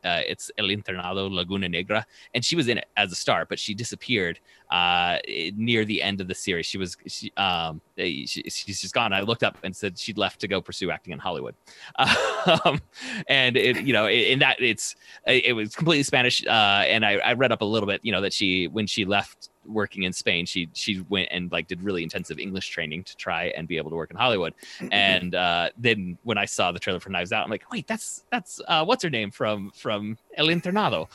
uh, 0.04 0.22
it's 0.28 0.50
El 0.57 0.66
Internado 0.66 1.31
Laguna 1.31 1.69
Negra, 1.69 2.07
and 2.34 2.44
she 2.44 2.56
was 2.56 2.68
in 2.68 2.80
it 2.80 2.88
as 2.98 3.12
a 3.12 3.16
star, 3.16 3.46
but 3.46 3.60
she 3.60 3.75
disappeared 3.75 4.40
uh, 4.71 5.18
near 5.56 5.85
the 5.85 6.01
end 6.01 6.21
of 6.21 6.27
the 6.27 6.35
series. 6.35 6.65
She 6.65 6.77
was 6.77 6.97
she, 7.07 7.31
um, 7.38 7.81
eh, 7.97 8.25
she, 8.25 8.44
she's 8.50 8.81
just 8.81 8.94
gone. 8.94 9.13
I 9.13 9.21
looked 9.21 9.44
up 9.44 9.57
and 9.63 9.75
said 9.75 9.97
she'd 10.00 10.18
left 10.18 10.39
to 10.41 10.47
go 10.47 10.62
pursue 10.62 10.91
acting 10.91 11.13
in 11.13 11.19
Hollywood, 11.19 11.56
um, 12.65 12.81
and 13.27 13.57
it 13.57 13.81
you 13.81 13.94
know 13.94 14.07
in 14.07 14.39
that 14.39 14.62
it's 14.62 14.95
it 15.27 15.56
was 15.56 15.75
completely 15.75 16.03
Spanish, 16.03 16.45
uh, 16.45 16.83
and 16.88 17.06
I, 17.06 17.13
I 17.18 17.33
read 17.33 17.51
up 17.51 17.62
a 17.62 17.65
little 17.65 17.87
bit, 17.87 18.01
you 18.04 18.11
know, 18.11 18.21
that 18.21 18.33
she 18.33 18.68
when 18.68 18.87
she 18.87 19.06
left 19.06 19.49
working 19.66 20.04
in 20.04 20.13
Spain, 20.13 20.45
she 20.45 20.69
she 20.73 21.06
went 21.09 21.30
and 21.31 21.51
like 21.51 21.68
did 21.68 21.81
really 21.83 22.04
intensive 22.04 22.40
English 22.40 22.69
training 22.69 23.04
to 23.04 23.16
try 23.18 23.45
and 23.57 23.68
be 23.68 23.78
able 23.78 23.90
to 23.90 23.95
work 23.95 24.11
in 24.11 24.18
Hollywood. 24.18 24.54
And 24.92 25.35
uh, 25.35 25.69
then 25.78 26.18
when 26.23 26.37
I 26.37 26.45
saw 26.45 26.71
the 26.71 26.80
trailer 26.80 26.99
for 26.99 27.09
Knives 27.09 27.31
Out, 27.31 27.44
I'm 27.44 27.49
like, 27.49 27.71
wait, 27.71 27.87
that's 27.87 28.23
that's 28.31 28.59
uh, 28.68 28.83
what's 28.83 29.04
her 29.04 29.09
name 29.09 29.31
from 29.31 29.71
from 29.75 30.18
El 30.37 30.47
Internado. 30.47 31.07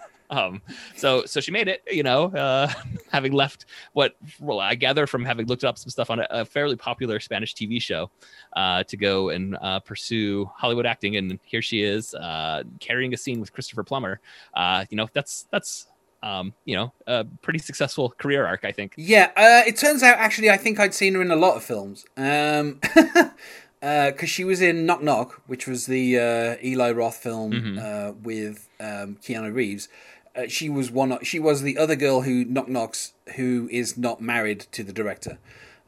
um, 0.30 0.62
so 0.96 1.24
so 1.24 1.40
she 1.40 1.50
made 1.50 1.68
it, 1.68 1.82
you 1.90 2.02
know, 2.02 2.26
uh, 2.26 2.70
having 3.10 3.32
left 3.32 3.66
what 3.92 4.16
well 4.40 4.60
I 4.60 4.74
gather 4.74 5.06
from 5.06 5.24
having 5.24 5.46
looked 5.46 5.64
up 5.64 5.78
some 5.78 5.90
stuff 5.90 6.10
on 6.10 6.20
a, 6.20 6.26
a 6.30 6.44
fairly 6.44 6.76
popular 6.76 7.20
Spanish 7.20 7.54
TV 7.54 7.80
show 7.80 8.10
uh, 8.54 8.82
to 8.84 8.96
go 8.96 9.30
and 9.30 9.56
uh, 9.60 9.80
pursue 9.80 10.50
Hollywood 10.56 10.86
acting, 10.86 11.16
and 11.16 11.38
here 11.44 11.62
she 11.62 11.82
is 11.82 12.14
uh, 12.14 12.62
carrying 12.80 13.14
a 13.14 13.16
scene 13.16 13.40
with 13.40 13.52
Christopher 13.52 13.84
Plummer. 13.84 14.20
Uh, 14.54 14.84
you 14.90 14.96
know, 14.96 15.08
that's 15.12 15.46
that's 15.50 15.86
um, 16.22 16.52
you 16.64 16.76
know, 16.76 16.92
a 17.06 17.24
pretty 17.42 17.58
successful 17.58 18.10
career 18.10 18.46
arc, 18.46 18.64
I 18.64 18.72
think. 18.72 18.94
Yeah, 18.96 19.30
uh, 19.36 19.62
it 19.66 19.76
turns 19.76 20.02
out 20.02 20.18
actually, 20.18 20.50
I 20.50 20.56
think 20.56 20.80
I'd 20.80 20.94
seen 20.94 21.14
her 21.14 21.22
in 21.22 21.30
a 21.30 21.36
lot 21.36 21.56
of 21.56 21.62
films. 21.62 22.04
Um, 22.16 22.80
because 22.80 23.30
uh, 23.82 24.26
she 24.26 24.44
was 24.44 24.60
in 24.60 24.86
Knock 24.86 25.02
Knock, 25.02 25.42
which 25.46 25.66
was 25.66 25.86
the 25.86 26.18
uh, 26.18 26.56
Eli 26.64 26.90
Roth 26.92 27.16
film 27.16 27.52
mm-hmm. 27.52 27.78
uh, 27.78 28.12
with 28.22 28.68
um, 28.80 29.16
Keanu 29.22 29.54
Reeves. 29.54 29.88
Uh, 30.38 30.46
she 30.46 30.68
was 30.68 30.90
one. 30.90 31.18
She 31.24 31.40
was 31.40 31.62
the 31.62 31.76
other 31.76 31.96
girl 31.96 32.22
who 32.22 32.44
knock 32.44 32.68
knocks, 32.68 33.12
who 33.34 33.68
is 33.72 33.98
not 33.98 34.20
married 34.20 34.60
to 34.72 34.84
the 34.84 34.92
director. 34.92 35.38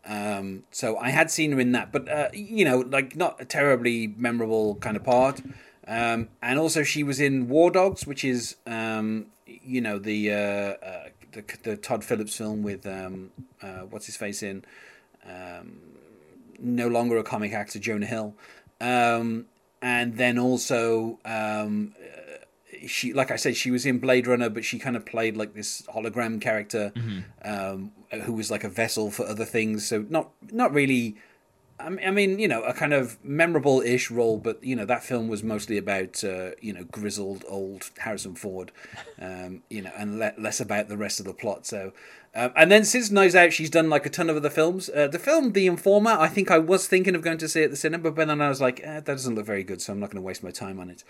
Um, 0.05 0.65
so 0.73 0.97
I 0.97 1.11
had 1.11 1.31
seen 1.31 1.53
her 1.53 1.61
in 1.61 1.73
that, 1.73 1.93
but 1.93 2.09
uh, 2.09 2.31
you 2.33 2.65
know, 2.65 2.79
like 2.81 3.15
not 3.15 3.41
a 3.41 3.45
terribly 3.45 4.09
memorable 4.09 4.75
kind 4.77 4.97
of 4.97 5.05
part. 5.05 5.41
Um, 5.87 6.29
and 6.43 6.59
also, 6.59 6.83
she 6.83 7.03
was 7.05 7.21
in 7.21 7.49
War 7.49 7.71
Dogs, 7.71 8.07
which 8.07 8.25
is 8.25 8.57
um, 8.67 9.27
you 9.47 9.81
know 9.81 9.99
the, 9.99 10.33
uh, 10.33 10.37
uh, 10.37 11.09
the 11.33 11.45
the 11.63 11.77
Todd 11.77 12.03
Phillips 12.03 12.37
film 12.37 12.63
with 12.63 12.87
um, 12.87 13.31
uh, 13.63 13.83
what's 13.91 14.07
his 14.07 14.17
face 14.17 14.43
in 14.43 14.65
um, 15.27 15.79
no 16.59 16.89
longer 16.89 17.19
a 17.19 17.23
comic 17.23 17.53
actor 17.53 17.79
Jonah 17.79 18.07
Hill, 18.07 18.35
um, 18.81 19.47
and 19.81 20.17
then 20.17 20.39
also 20.39 21.21
she, 22.87 23.13
like 23.13 23.31
I 23.31 23.37
said, 23.37 23.57
she 23.57 23.71
was 23.71 23.85
in 23.87 23.99
Blade 23.99 24.27
Runner, 24.27 24.49
but 24.51 24.65
she 24.65 24.79
kind 24.79 24.97
of 24.97 25.05
played 25.07 25.37
like 25.37 25.55
this 25.55 25.83
hologram 25.95 26.41
character 26.41 26.93
Mm-hmm. 26.97 27.21
um, 27.45 27.93
who 28.23 28.33
was 28.33 28.51
like 28.51 28.65
a 28.65 28.69
vessel 28.69 29.11
for 29.11 29.25
other 29.27 29.45
things. 29.45 29.87
So 29.87 30.05
not 30.09 30.31
not 30.51 30.73
really. 30.73 31.17
I 31.83 31.89
mean- 32.11 32.39
you 32.39 32.47
know, 32.47 32.61
a 32.63 32.75
kind 32.75 32.93
of 32.93 33.17
memorable-ish 33.25 34.11
role, 34.11 34.37
but 34.37 34.63
you 34.63 34.77
know 34.77 34.85
that 34.85 35.03
film 35.03 35.29
was 35.29 35.43
mostly 35.43 35.79
about 35.79 36.23
uh, 36.23 36.51
you 36.61 36.75
know 36.75 36.85
grizzled 36.85 37.43
old 37.49 37.91
Harrison 38.01 38.35
Ford, 38.35 38.71
um, 39.19 39.63
you 39.71 39.81
know, 39.81 39.91
and 39.97 40.19
le- 40.19 40.35
less 40.37 40.61
about 40.61 40.89
the 40.89 40.99
rest 40.99 41.21
of 41.21 41.27
the 41.27 41.33
plot. 41.33 41.65
So, 41.67 41.93
um, 42.35 42.53
and 42.55 42.71
then 42.71 42.85
since 42.85 43.11
Knives 43.11 43.35
Out, 43.35 43.53
she's 43.53 43.71
done 43.71 43.91
like 43.91 44.07
a 44.07 44.11
ton 44.11 44.31
of 44.31 44.37
other 44.37 44.51
films. 44.51 44.89
Uh, 44.89 45.09
the 45.09 45.19
film 45.19 45.53
The 45.53 45.67
Informer, 45.67 46.13
I 46.13 46.29
think 46.29 46.51
I 46.51 46.59
was 46.59 46.87
thinking 46.87 47.15
of 47.15 47.23
going 47.23 47.39
to 47.39 47.49
see 47.49 47.65
at 47.65 47.71
the 47.71 47.77
cinema, 47.77 48.11
but 48.13 48.29
then 48.29 48.41
I 48.41 48.49
was 48.49 48.61
like, 48.61 48.81
eh, 48.85 48.95
that 49.01 49.05
doesn't 49.05 49.35
look 49.35 49.47
very 49.47 49.65
good, 49.65 49.83
so 49.83 49.93
I'm 49.93 49.99
not 50.01 50.11
going 50.11 50.23
to 50.23 50.27
waste 50.27 50.43
my 50.45 50.51
time 50.53 50.79
on 50.79 50.91
it. 50.91 51.03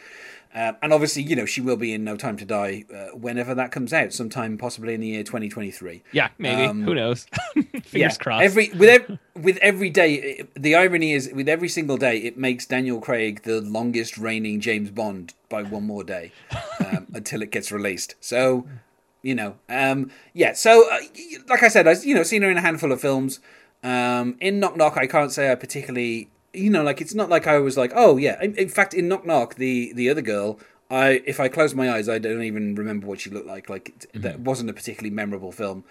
Um, 0.55 0.77
and 0.83 0.93
obviously, 0.93 1.23
you 1.23 1.37
know, 1.37 1.45
she 1.47 1.61
will 1.61 1.77
be 1.77 1.93
in 1.93 2.05
No 2.05 2.17
Time 2.17 2.37
to 2.39 2.45
Die 2.45 2.85
uh, 2.93 3.17
whenever 3.17 3.55
that 3.55 3.71
comes 3.71 3.93
out, 3.93 4.12
sometime 4.12 4.57
possibly 4.59 4.95
in 4.95 5.00
the 5.00 5.09
year 5.09 5.23
2023. 5.23 6.03
Yeah, 6.12 6.31
maybe. 6.39 6.62
Um, 6.62 6.83
Who 6.85 6.95
knows? 6.95 7.27
Fingers 7.55 7.93
Yeah, 7.93 8.11
crossed. 8.15 8.43
Every 8.45 8.71
with 8.71 9.19
with 9.35 9.59
every 9.59 9.91
day, 9.91 10.15
it- 10.15 10.55
the 10.61 10.75
irony 10.75 11.12
is 11.12 11.31
with 11.33 11.49
every 11.49 11.69
single 11.69 11.97
day, 11.99 12.17
it 12.19 12.37
makes 12.39 12.67
Daniel 12.67 13.00
Craig 13.00 13.43
the 13.45 13.61
longest 13.61 14.17
reigning 14.19 14.61
James 14.61 14.91
Bond 14.91 15.35
by 15.49 15.62
one 15.62 15.85
more 15.85 16.03
day 16.03 16.33
um, 16.85 17.07
until 17.15 17.43
it 17.43 17.50
gets 17.50 17.71
released. 17.71 18.15
So, 18.21 18.67
you 19.23 19.35
know, 19.35 19.57
um, 19.69 20.11
yeah. 20.33 20.53
So, 20.53 20.91
uh, 20.91 20.99
like 21.49 21.62
I 21.62 21.69
said, 21.69 21.87
I 21.87 21.93
you 22.03 22.15
know 22.15 22.23
seen 22.23 22.43
her 22.43 22.50
in 22.50 22.57
a 22.57 22.62
handful 22.62 22.93
of 22.93 23.00
films. 23.00 23.41
Um, 23.83 24.37
in 24.41 24.61
Knock 24.61 24.77
Knock, 24.77 24.97
I 24.97 25.07
can't 25.07 25.33
say 25.33 25.50
I 25.50 25.55
particularly, 25.55 26.31
you 26.53 26.71
know, 26.71 26.83
like 26.83 27.00
it's 27.00 27.15
not 27.15 27.29
like 27.29 27.47
I 27.47 27.59
was 27.59 27.77
like, 27.77 27.93
oh 27.95 28.17
yeah. 28.17 28.43
In, 28.43 28.55
in 28.57 28.69
fact, 28.69 28.95
in 28.95 29.09
Knock 29.09 29.27
Knock, 29.27 29.57
the 29.57 29.93
the 29.95 30.09
other 30.11 30.23
girl. 30.23 30.59
I, 30.93 31.23
if 31.25 31.39
I 31.39 31.47
close 31.47 31.73
my 31.73 31.89
eyes, 31.89 32.09
I 32.09 32.19
don't 32.19 32.43
even 32.43 32.75
remember 32.75 33.07
what 33.07 33.21
she 33.21 33.31
looked 33.31 33.47
like. 33.47 33.71
Like 33.71 33.91
it, 33.91 34.23
that 34.23 34.41
wasn't 34.41 34.71
a 34.71 34.73
particularly 34.73 35.15
memorable 35.15 35.53
film. 35.53 35.85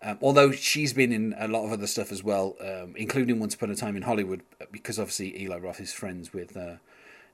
Um, 0.00 0.18
although 0.20 0.52
she's 0.52 0.92
been 0.92 1.12
in 1.12 1.34
a 1.38 1.48
lot 1.48 1.64
of 1.64 1.72
other 1.72 1.86
stuff 1.86 2.12
as 2.12 2.22
well, 2.22 2.56
um, 2.60 2.94
including 2.94 3.40
Once 3.40 3.54
Upon 3.54 3.70
a 3.70 3.74
Time 3.74 3.96
in 3.96 4.02
Hollywood, 4.02 4.42
uh, 4.60 4.66
because 4.70 4.98
obviously 4.98 5.40
Eli 5.42 5.56
Roth 5.58 5.80
is 5.80 5.92
friends 5.92 6.32
with 6.32 6.56
uh, 6.56 6.76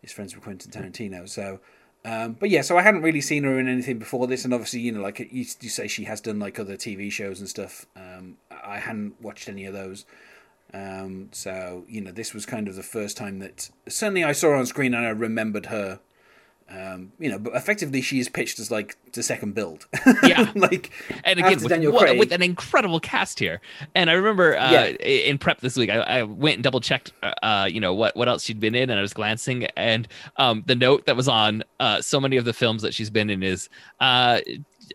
is 0.03 0.13
friends 0.13 0.35
with 0.35 0.45
Quentin 0.45 0.71
Tarantino. 0.71 1.29
So, 1.29 1.61
um, 2.05 2.33
but 2.39 2.49
yeah, 2.49 2.63
so 2.63 2.79
I 2.79 2.83
hadn't 2.83 3.03
really 3.03 3.21
seen 3.21 3.45
her 3.45 3.59
in 3.59 3.69
anything 3.69 3.99
before 3.99 4.27
this, 4.27 4.45
and 4.45 4.55
obviously, 4.55 4.81
you 4.81 4.93
know, 4.93 5.03
like 5.03 5.19
you, 5.19 5.27
you 5.33 5.69
say, 5.69 5.87
she 5.87 6.05
has 6.05 6.21
done 6.21 6.39
like 6.39 6.59
other 6.59 6.77
TV 6.77 7.13
shows 7.13 7.41
and 7.41 7.49
stuff. 7.49 7.87
Um, 7.95 8.37
I 8.65 8.79
hadn't 8.79 9.21
watched 9.21 9.49
any 9.49 9.67
of 9.67 9.75
those. 9.75 10.07
Um, 10.73 11.29
so 11.33 11.85
you 11.89 12.01
know, 12.01 12.13
this 12.13 12.33
was 12.33 12.47
kind 12.47 12.69
of 12.69 12.77
the 12.77 12.83
first 12.83 13.17
time 13.17 13.39
that 13.41 13.71
certainly 13.89 14.25
I 14.25 14.33
saw 14.33 14.51
her 14.51 14.55
on 14.55 14.67
screen 14.67 14.95
and 14.95 15.07
I 15.07 15.11
remembered 15.11 15.67
her. 15.67 16.01
Um, 16.73 17.11
you 17.19 17.29
know, 17.29 17.39
but 17.39 17.55
effectively 17.57 18.01
she 18.01 18.21
is 18.21 18.29
pitched 18.29 18.61
as 18.61 18.71
like 18.71 18.97
the 19.13 19.25
second 19.25 19.55
billed. 19.57 19.89
Yeah. 20.23 20.53
like 20.55 20.91
and 21.25 21.41
again 21.41 21.61
with, 21.61 21.93
what- 21.93 22.03
Craig. 22.03 22.19
with 22.19 22.31
an 22.33 22.43
incredible 22.43 23.01
cast 23.01 23.41
here 23.41 23.61
and 23.97 24.09
i 24.09 24.13
remember 24.13 24.57
uh, 24.57 24.71
Yeah. 24.71 24.85
in 24.87 25.37
prep 25.39 25.61
this 25.61 25.77
week 25.77 25.91
I, 25.91 25.97
I 25.99 26.23
went 26.23 26.55
and 26.57 26.63
double 26.65 26.79
checked 26.81 27.13
uh, 27.43 27.69
you 27.71 27.81
know 27.81 27.93
what 27.93 28.15
what 28.15 28.29
else 28.29 28.45
she'd 28.45 28.61
been 28.61 28.77
in 28.77 28.89
and 28.89 28.99
i 28.99 29.03
was 29.03 29.13
glancing 29.13 29.65
and 29.77 30.07
um, 30.37 30.63
the 30.67 30.77
note 30.77 31.07
that 31.07 31.17
was 31.17 31.27
on 31.27 31.65
uh, 31.81 32.01
so 32.03 32.21
many 32.21 32.37
of 32.37 32.45
the 32.45 32.53
films 32.53 32.83
that 32.83 32.95
she's 32.95 33.11
been 33.11 33.31
in 33.31 33.43
is 33.43 33.69
uh, 33.99 34.41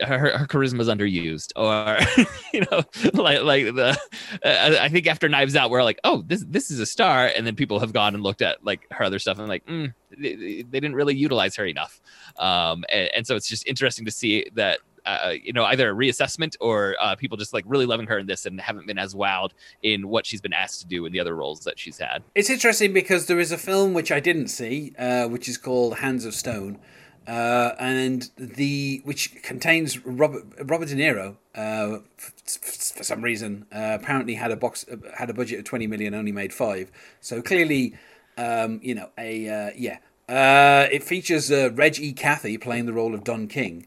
her, 0.01 0.37
her 0.37 0.47
charisma 0.47 0.81
is 0.81 0.87
underused 0.87 1.51
or 1.55 1.97
you 2.53 2.61
know 2.71 2.83
like 3.13 3.41
like 3.41 3.65
the 3.75 3.97
uh, 4.43 4.77
i 4.81 4.89
think 4.89 5.07
after 5.07 5.29
knives 5.29 5.55
out 5.55 5.69
we're 5.69 5.83
like 5.83 5.99
oh 6.03 6.23
this 6.27 6.43
this 6.47 6.71
is 6.71 6.79
a 6.79 6.85
star. 6.85 7.31
And 7.35 7.45
then 7.45 7.55
people 7.55 7.79
have 7.79 7.93
gone 7.93 8.13
and 8.13 8.23
looked 8.23 8.41
at 8.41 8.63
like 8.63 8.87
her 8.91 9.03
other 9.03 9.19
stuff 9.19 9.37
and 9.39 9.47
like 9.47 9.65
mm, 9.65 9.93
they, 10.17 10.35
they 10.35 10.79
didn't 10.79 10.95
really 10.95 11.15
utilize 11.15 11.55
her 11.57 11.65
enough. 11.65 12.01
Um, 12.37 12.85
and, 12.89 13.09
and 13.15 13.27
so 13.27 13.35
it's 13.35 13.47
just 13.47 13.67
interesting 13.67 14.05
to 14.05 14.11
see 14.11 14.45
that 14.55 14.79
uh, 15.05 15.33
you 15.43 15.53
know 15.53 15.65
either 15.65 15.91
a 15.91 15.93
reassessment 15.93 16.55
or 16.59 16.95
uh, 16.99 17.15
people 17.15 17.37
just 17.37 17.53
like 17.53 17.63
really 17.67 17.85
loving 17.85 18.07
her 18.07 18.17
in 18.17 18.25
this 18.25 18.45
and 18.45 18.59
haven't 18.59 18.87
been 18.87 18.97
as 18.97 19.13
wowed 19.13 19.51
in 19.83 20.07
what 20.07 20.25
she's 20.25 20.41
been 20.41 20.53
asked 20.53 20.81
to 20.81 20.87
do 20.87 21.05
in 21.05 21.13
the 21.13 21.19
other 21.19 21.35
roles 21.35 21.59
that 21.61 21.77
she's 21.77 21.99
had. 21.99 22.23
It's 22.33 22.49
interesting 22.49 22.93
because 22.93 23.27
there 23.27 23.39
is 23.39 23.51
a 23.51 23.57
film 23.57 23.93
which 23.93 24.11
I 24.11 24.19
didn't 24.19 24.47
see, 24.47 24.93
uh, 24.97 25.27
which 25.27 25.47
is 25.47 25.57
called 25.57 25.97
Hands 25.97 26.23
of 26.25 26.33
Stone, 26.33 26.79
uh, 27.27 27.71
and 27.79 28.29
the 28.37 29.01
which 29.03 29.41
contains 29.41 30.05
Robert 30.05 30.43
Robert 30.63 30.89
De 30.89 30.95
Niro. 30.95 31.37
Uh, 31.55 31.99
f- 32.17 32.33
f- 32.47 32.93
for 32.95 33.03
some 33.03 33.21
reason, 33.21 33.65
uh, 33.73 33.97
apparently 33.99 34.35
had 34.35 34.51
a 34.51 34.55
box 34.55 34.85
uh, 34.91 34.97
had 35.17 35.29
a 35.29 35.33
budget 35.33 35.59
of 35.59 35.65
twenty 35.65 35.87
million, 35.87 36.13
only 36.13 36.31
made 36.31 36.53
five. 36.53 36.91
So 37.21 37.41
clearly, 37.41 37.95
um, 38.37 38.79
you 38.83 38.95
know, 38.95 39.09
a 39.17 39.47
uh, 39.49 39.71
yeah. 39.75 39.99
Uh, 40.27 40.87
it 40.91 41.03
features 41.03 41.51
uh, 41.51 41.69
Reg 41.73 41.99
E. 41.99 42.11
Cathey 42.11 42.59
playing 42.59 42.87
the 42.87 42.93
role 42.93 43.13
of 43.13 43.23
Don 43.23 43.47
King. 43.47 43.85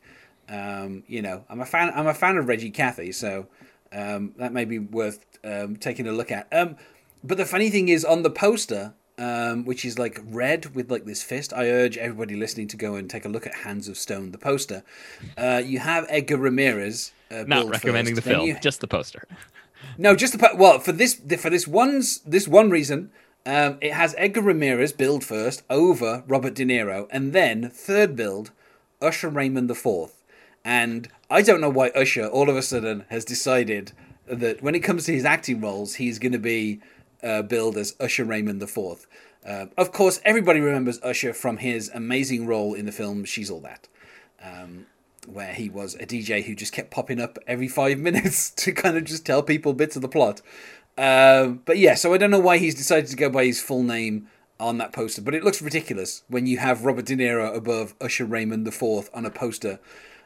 Um, 0.48 1.02
you 1.06 1.20
know, 1.20 1.44
I'm 1.48 1.60
a 1.60 1.66
fan. 1.66 1.92
I'm 1.94 2.06
a 2.06 2.14
fan 2.14 2.36
of 2.36 2.46
Reggie 2.48 2.70
Cathey, 2.70 3.12
so 3.14 3.48
um, 3.92 4.34
that 4.38 4.52
may 4.52 4.64
be 4.64 4.78
worth 4.78 5.26
um, 5.44 5.76
taking 5.76 6.06
a 6.06 6.12
look 6.12 6.30
at. 6.30 6.46
Um, 6.52 6.76
but 7.24 7.36
the 7.36 7.44
funny 7.44 7.70
thing 7.70 7.88
is, 7.88 8.04
on 8.04 8.22
the 8.22 8.30
poster, 8.30 8.94
um, 9.18 9.64
which 9.64 9.84
is 9.84 9.98
like 9.98 10.20
red 10.24 10.74
with 10.74 10.90
like 10.90 11.04
this 11.04 11.22
fist, 11.22 11.52
I 11.52 11.68
urge 11.68 11.96
everybody 11.98 12.36
listening 12.36 12.68
to 12.68 12.76
go 12.76 12.94
and 12.94 13.10
take 13.10 13.24
a 13.24 13.28
look 13.28 13.46
at 13.46 13.54
Hands 13.54 13.86
of 13.88 13.98
Stone, 13.98 14.30
the 14.32 14.38
poster. 14.38 14.82
Uh, 15.36 15.62
you 15.64 15.80
have 15.80 16.06
Edgar 16.08 16.36
Ramirez. 16.38 17.12
Uh, 17.30 17.44
not 17.46 17.68
recommending 17.68 18.14
first, 18.14 18.24
the 18.24 18.30
then 18.30 18.38
film 18.38 18.48
you- 18.48 18.58
just 18.60 18.80
the 18.80 18.86
poster 18.88 19.26
no, 19.96 20.14
just 20.14 20.32
the 20.32 20.38
po- 20.38 20.56
well 20.56 20.78
for 20.78 20.92
this 20.92 21.14
for 21.38 21.50
this 21.50 21.66
one's 21.68 22.18
this 22.20 22.48
one 22.48 22.70
reason. 22.70 23.10
Um, 23.46 23.78
it 23.80 23.92
has 23.94 24.14
Edgar 24.18 24.42
Ramirez 24.42 24.92
billed 24.92 25.24
first 25.24 25.62
over 25.70 26.22
Robert 26.26 26.54
De 26.54 26.64
Niro, 26.64 27.08
and 27.10 27.32
then 27.32 27.70
third 27.70 28.14
billed 28.16 28.50
Usher 29.00 29.28
Raymond 29.28 29.70
IV. 29.70 30.10
And 30.64 31.08
I 31.30 31.42
don't 31.42 31.60
know 31.60 31.70
why 31.70 31.88
Usher 31.90 32.26
all 32.26 32.50
of 32.50 32.56
a 32.56 32.62
sudden 32.62 33.04
has 33.08 33.24
decided 33.24 33.92
that 34.26 34.62
when 34.62 34.74
it 34.74 34.80
comes 34.80 35.04
to 35.06 35.14
his 35.14 35.24
acting 35.24 35.60
roles, 35.60 35.94
he's 35.94 36.18
going 36.18 36.32
to 36.32 36.38
be 36.38 36.80
uh, 37.22 37.42
billed 37.42 37.76
as 37.76 37.94
Usher 38.00 38.24
Raymond 38.24 38.62
IV. 38.62 39.06
Uh, 39.46 39.66
of 39.76 39.92
course, 39.92 40.20
everybody 40.24 40.60
remembers 40.60 41.00
Usher 41.02 41.32
from 41.32 41.58
his 41.58 41.90
amazing 41.94 42.46
role 42.46 42.74
in 42.74 42.86
the 42.86 42.92
film 42.92 43.24
She's 43.24 43.50
All 43.50 43.60
That 43.60 43.88
um, 44.42 44.86
where 45.26 45.52
he 45.52 45.68
was 45.68 45.94
a 45.96 46.06
DJ 46.06 46.44
who 46.44 46.54
just 46.54 46.72
kept 46.72 46.90
popping 46.90 47.20
up 47.20 47.38
every 47.46 47.68
five 47.68 47.98
minutes 47.98 48.50
to 48.50 48.72
kind 48.72 48.96
of 48.96 49.04
just 49.04 49.26
tell 49.26 49.42
people 49.42 49.72
bits 49.72 49.96
of 49.96 50.02
the 50.02 50.08
plot. 50.08 50.40
Um, 50.96 51.62
but 51.64 51.78
yeah, 51.78 51.94
so 51.94 52.12
I 52.12 52.18
don't 52.18 52.30
know 52.30 52.40
why 52.40 52.58
he's 52.58 52.74
decided 52.74 53.08
to 53.10 53.16
go 53.16 53.30
by 53.30 53.44
his 53.44 53.60
full 53.60 53.82
name 53.82 54.28
on 54.58 54.78
that 54.78 54.92
poster, 54.92 55.22
but 55.22 55.34
it 55.34 55.44
looks 55.44 55.62
ridiculous 55.62 56.24
when 56.28 56.46
you 56.46 56.58
have 56.58 56.84
Robert 56.84 57.06
De 57.06 57.14
Niro 57.14 57.54
above 57.54 57.94
Usher 58.00 58.24
Raymond 58.24 58.66
IV 58.66 59.08
on 59.14 59.24
a 59.24 59.30
poster. 59.30 59.78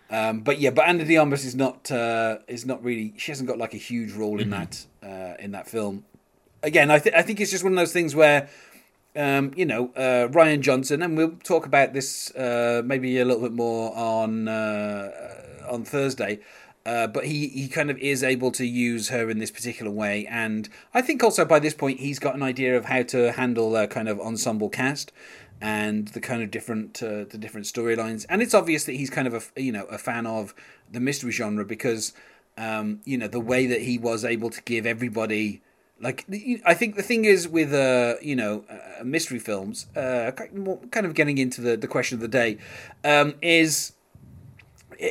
Um, 0.08 0.40
but 0.40 0.58
yeah, 0.58 0.70
but 0.70 0.86
Ana 0.86 1.04
De 1.04 1.16
Armas 1.16 1.44
is 1.44 1.54
not 1.54 1.90
uh, 1.90 2.38
is 2.46 2.64
not 2.64 2.82
really. 2.82 3.14
She 3.16 3.30
hasn't 3.30 3.48
got 3.48 3.58
like 3.58 3.74
a 3.74 3.78
huge 3.78 4.12
role 4.12 4.40
in 4.40 4.50
that 4.50 4.84
uh, 5.02 5.34
in 5.38 5.52
that 5.52 5.66
film. 5.66 6.04
Again, 6.62 6.90
I, 6.90 6.98
th- 6.98 7.14
I 7.14 7.22
think 7.22 7.40
it's 7.40 7.50
just 7.50 7.64
one 7.64 7.72
of 7.72 7.78
those 7.78 7.92
things 7.92 8.14
where 8.14 8.48
um, 9.14 9.52
you 9.56 9.66
know, 9.66 9.92
uh, 9.94 10.28
Rian 10.28 10.60
Johnson, 10.60 11.02
and 11.02 11.16
we'll 11.16 11.36
talk 11.44 11.66
about 11.66 11.92
this 11.92 12.30
uh, 12.34 12.82
maybe 12.84 13.18
a 13.18 13.24
little 13.24 13.42
bit 13.42 13.52
more 13.52 13.94
on 13.96 14.48
uh, 14.48 15.10
on 15.70 15.84
Thursday. 15.84 16.40
Uh, 16.84 17.06
but 17.06 17.26
he, 17.26 17.46
he 17.46 17.68
kind 17.68 17.92
of 17.92 17.98
is 17.98 18.24
able 18.24 18.50
to 18.50 18.66
use 18.66 19.10
her 19.10 19.30
in 19.30 19.38
this 19.38 19.52
particular 19.52 19.90
way, 19.90 20.26
and 20.26 20.68
I 20.92 21.00
think 21.00 21.22
also 21.22 21.44
by 21.44 21.60
this 21.60 21.74
point 21.74 22.00
he's 22.00 22.18
got 22.18 22.34
an 22.34 22.42
idea 22.42 22.76
of 22.76 22.86
how 22.86 23.02
to 23.04 23.32
handle 23.32 23.76
a 23.76 23.86
kind 23.86 24.08
of 24.08 24.18
ensemble 24.18 24.68
cast 24.68 25.12
and 25.60 26.08
the 26.08 26.20
kind 26.20 26.42
of 26.42 26.50
different 26.50 27.00
uh, 27.00 27.24
the 27.24 27.38
different 27.38 27.66
storylines. 27.66 28.26
And 28.28 28.42
it's 28.42 28.54
obvious 28.54 28.82
that 28.84 28.94
he's 28.94 29.10
kind 29.10 29.28
of 29.28 29.52
a 29.56 29.62
you 29.62 29.70
know 29.70 29.84
a 29.84 29.98
fan 29.98 30.26
of 30.26 30.54
the 30.90 30.98
mystery 30.98 31.30
genre 31.30 31.64
because 31.64 32.14
um, 32.58 33.00
you 33.04 33.16
know 33.16 33.28
the 33.28 33.40
way 33.40 33.66
that 33.66 33.82
he 33.82 33.96
was 33.98 34.24
able 34.24 34.50
to 34.50 34.60
give 34.62 34.84
everybody 34.84 35.62
like 36.00 36.26
I 36.64 36.74
think 36.74 36.96
the 36.96 37.02
thing 37.02 37.24
is 37.24 37.48
with 37.48 37.72
uh 37.72 38.16
you 38.20 38.36
know 38.36 38.64
uh, 38.68 39.04
mystery 39.04 39.38
films 39.38 39.86
uh 39.96 40.30
kind 40.32 41.06
of 41.06 41.14
getting 41.14 41.38
into 41.38 41.60
the 41.60 41.76
the 41.76 41.88
question 41.88 42.16
of 42.16 42.20
the 42.20 42.28
day 42.28 42.58
um 43.04 43.34
is 43.40 43.92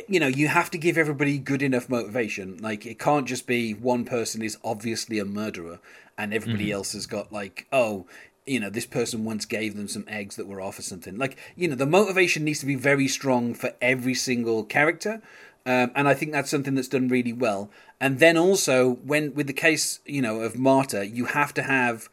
you 0.08 0.20
know 0.20 0.26
you 0.26 0.48
have 0.48 0.70
to 0.70 0.78
give 0.78 0.96
everybody 0.96 1.38
good 1.38 1.62
enough 1.62 1.88
motivation. 1.88 2.56
Like 2.58 2.86
it 2.86 2.98
can't 2.98 3.26
just 3.26 3.46
be 3.46 3.72
one 3.74 4.04
person 4.04 4.42
is 4.42 4.56
obviously 4.64 5.18
a 5.18 5.24
murderer 5.24 5.80
and 6.16 6.32
everybody 6.32 6.70
else 6.72 6.92
has 6.92 7.06
got 7.06 7.32
like 7.32 7.66
oh 7.72 8.06
you 8.46 8.58
know 8.58 8.70
this 8.70 8.86
person 8.86 9.24
once 9.24 9.44
gave 9.44 9.76
them 9.76 9.88
some 9.88 10.04
eggs 10.08 10.36
that 10.36 10.46
were 10.46 10.60
off 10.60 10.78
or 10.78 10.82
something. 10.82 11.16
Like 11.16 11.36
you 11.56 11.68
know 11.68 11.74
the 11.74 11.86
motivation 11.86 12.44
needs 12.44 12.60
to 12.60 12.66
be 12.66 12.74
very 12.74 13.08
strong 13.08 13.54
for 13.54 13.72
every 13.80 14.14
single 14.14 14.64
character 14.64 15.22
um, 15.64 15.92
and 15.94 16.08
I 16.08 16.14
think 16.14 16.32
that's 16.32 16.50
something 16.50 16.74
that's 16.74 16.88
done 16.88 17.08
really 17.08 17.32
well. 17.32 17.70
And 18.00 18.18
then 18.18 18.36
also, 18.36 18.94
when 19.04 19.34
with 19.34 19.46
the 19.46 19.52
case, 19.52 20.00
you 20.04 20.20
know, 20.20 20.40
of 20.40 20.58
Marta, 20.58 21.06
you 21.06 21.26
have 21.26 21.54
to 21.54 21.62
have, 21.62 22.08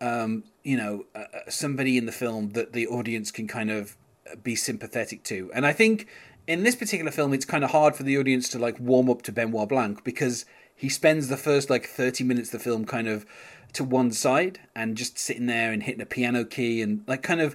um, 0.00 0.44
you 0.64 0.76
know, 0.76 1.06
uh, 1.14 1.24
somebody 1.48 1.96
in 1.96 2.06
the 2.06 2.12
film 2.12 2.50
that 2.50 2.72
the 2.72 2.86
audience 2.88 3.30
can 3.30 3.46
kind 3.46 3.70
of 3.70 3.96
be 4.42 4.56
sympathetic 4.56 5.22
to. 5.24 5.50
And 5.54 5.64
I 5.64 5.72
think 5.72 6.08
in 6.46 6.64
this 6.64 6.74
particular 6.74 7.12
film, 7.12 7.32
it's 7.32 7.44
kind 7.44 7.62
of 7.62 7.70
hard 7.70 7.94
for 7.94 8.02
the 8.02 8.18
audience 8.18 8.48
to 8.50 8.58
like 8.58 8.80
warm 8.80 9.08
up 9.08 9.22
to 9.22 9.32
Benoit 9.32 9.68
Blanc 9.68 10.02
because 10.02 10.44
he 10.74 10.88
spends 10.88 11.28
the 11.28 11.36
first 11.36 11.70
like 11.70 11.86
thirty 11.86 12.24
minutes 12.24 12.52
of 12.52 12.60
the 12.60 12.64
film 12.64 12.84
kind 12.84 13.06
of 13.06 13.24
to 13.74 13.84
one 13.84 14.10
side 14.10 14.60
and 14.74 14.96
just 14.96 15.18
sitting 15.18 15.46
there 15.46 15.72
and 15.72 15.82
hitting 15.82 16.00
a 16.00 16.06
piano 16.06 16.44
key 16.44 16.80
and 16.80 17.04
like 17.06 17.22
kind 17.22 17.40
of 17.40 17.54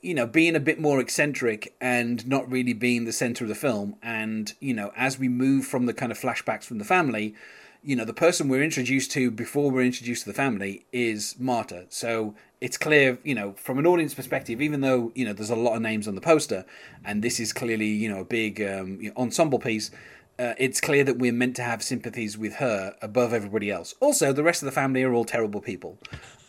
you 0.00 0.14
know, 0.14 0.26
being 0.26 0.56
a 0.56 0.60
bit 0.60 0.80
more 0.80 1.00
eccentric 1.00 1.74
and 1.80 2.26
not 2.26 2.50
really 2.50 2.72
being 2.72 3.04
the 3.04 3.12
center 3.12 3.44
of 3.44 3.48
the 3.48 3.54
film. 3.54 3.96
And, 4.02 4.52
you 4.60 4.74
know, 4.74 4.92
as 4.96 5.18
we 5.18 5.28
move 5.28 5.66
from 5.66 5.86
the 5.86 5.94
kind 5.94 6.12
of 6.12 6.18
flashbacks 6.18 6.64
from 6.64 6.78
the 6.78 6.84
family, 6.84 7.34
you 7.82 7.96
know, 7.96 8.04
the 8.04 8.14
person 8.14 8.48
we're 8.48 8.62
introduced 8.62 9.10
to 9.12 9.30
before 9.30 9.70
we're 9.70 9.82
introduced 9.84 10.22
to 10.24 10.30
the 10.30 10.34
family 10.34 10.86
is 10.92 11.34
Marta. 11.38 11.86
So 11.88 12.34
it's 12.60 12.78
clear, 12.78 13.18
you 13.24 13.34
know, 13.34 13.54
from 13.54 13.78
an 13.78 13.86
audience 13.86 14.14
perspective, 14.14 14.62
even 14.62 14.82
though, 14.82 15.10
you 15.16 15.24
know, 15.24 15.32
there's 15.32 15.50
a 15.50 15.56
lot 15.56 15.74
of 15.74 15.82
names 15.82 16.06
on 16.06 16.14
the 16.14 16.20
poster 16.20 16.64
and 17.04 17.22
this 17.22 17.40
is 17.40 17.52
clearly, 17.52 17.88
you 17.88 18.08
know, 18.08 18.20
a 18.20 18.24
big 18.24 18.62
um, 18.62 19.00
ensemble 19.16 19.58
piece, 19.58 19.90
uh, 20.38 20.54
it's 20.58 20.80
clear 20.80 21.04
that 21.04 21.18
we're 21.18 21.32
meant 21.32 21.56
to 21.56 21.62
have 21.62 21.82
sympathies 21.82 22.38
with 22.38 22.54
her 22.54 22.94
above 23.02 23.32
everybody 23.32 23.70
else. 23.70 23.94
Also, 24.00 24.32
the 24.32 24.42
rest 24.42 24.62
of 24.62 24.66
the 24.66 24.72
family 24.72 25.02
are 25.02 25.12
all 25.12 25.24
terrible 25.24 25.60
people. 25.60 25.98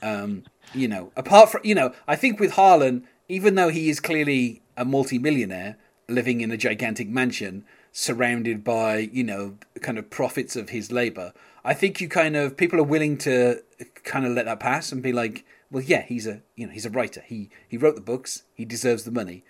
Um, 0.01 0.43
you 0.73 0.87
know, 0.87 1.11
apart 1.15 1.51
from, 1.51 1.61
you 1.63 1.75
know, 1.75 1.93
I 2.07 2.15
think 2.15 2.39
with 2.39 2.51
Harlan, 2.51 3.07
even 3.33 3.55
though 3.55 3.69
he 3.69 3.89
is 3.89 3.99
clearly 3.99 4.61
a 4.77 4.85
multimillionaire 4.85 5.77
living 6.07 6.41
in 6.41 6.51
a 6.51 6.57
gigantic 6.57 7.07
mansion, 7.07 7.65
surrounded 7.91 8.63
by 8.63 8.97
you 8.97 9.23
know 9.23 9.55
kind 9.81 9.97
of 9.99 10.09
profits 10.09 10.55
of 10.55 10.69
his 10.69 10.91
labor 10.91 11.31
i 11.63 11.75
think 11.75 12.01
you 12.01 12.09
kind 12.09 12.35
of 12.35 12.57
people 12.57 12.79
are 12.79 12.83
willing 12.95 13.15
to 13.15 13.61
kind 14.03 14.25
of 14.25 14.31
let 14.33 14.45
that 14.45 14.59
pass 14.59 14.91
and 14.91 15.03
be 15.03 15.13
like 15.13 15.45
well 15.73 15.83
yeah 15.83 16.01
he's 16.03 16.25
a 16.25 16.41
you 16.55 16.65
know 16.65 16.71
he's 16.71 16.85
a 16.85 16.89
writer. 16.89 17.21
He 17.25 17.49
he 17.67 17.77
wrote 17.77 17.95
the 17.95 18.01
books. 18.01 18.43
He 18.53 18.63
deserves 18.63 19.03
the 19.03 19.11
money. 19.11 19.43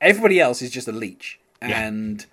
Everybody 0.00 0.38
else 0.40 0.60
is 0.60 0.70
just 0.70 0.88
a 0.88 0.92
leech. 0.92 1.40
And 1.60 2.20
yeah. 2.20 2.26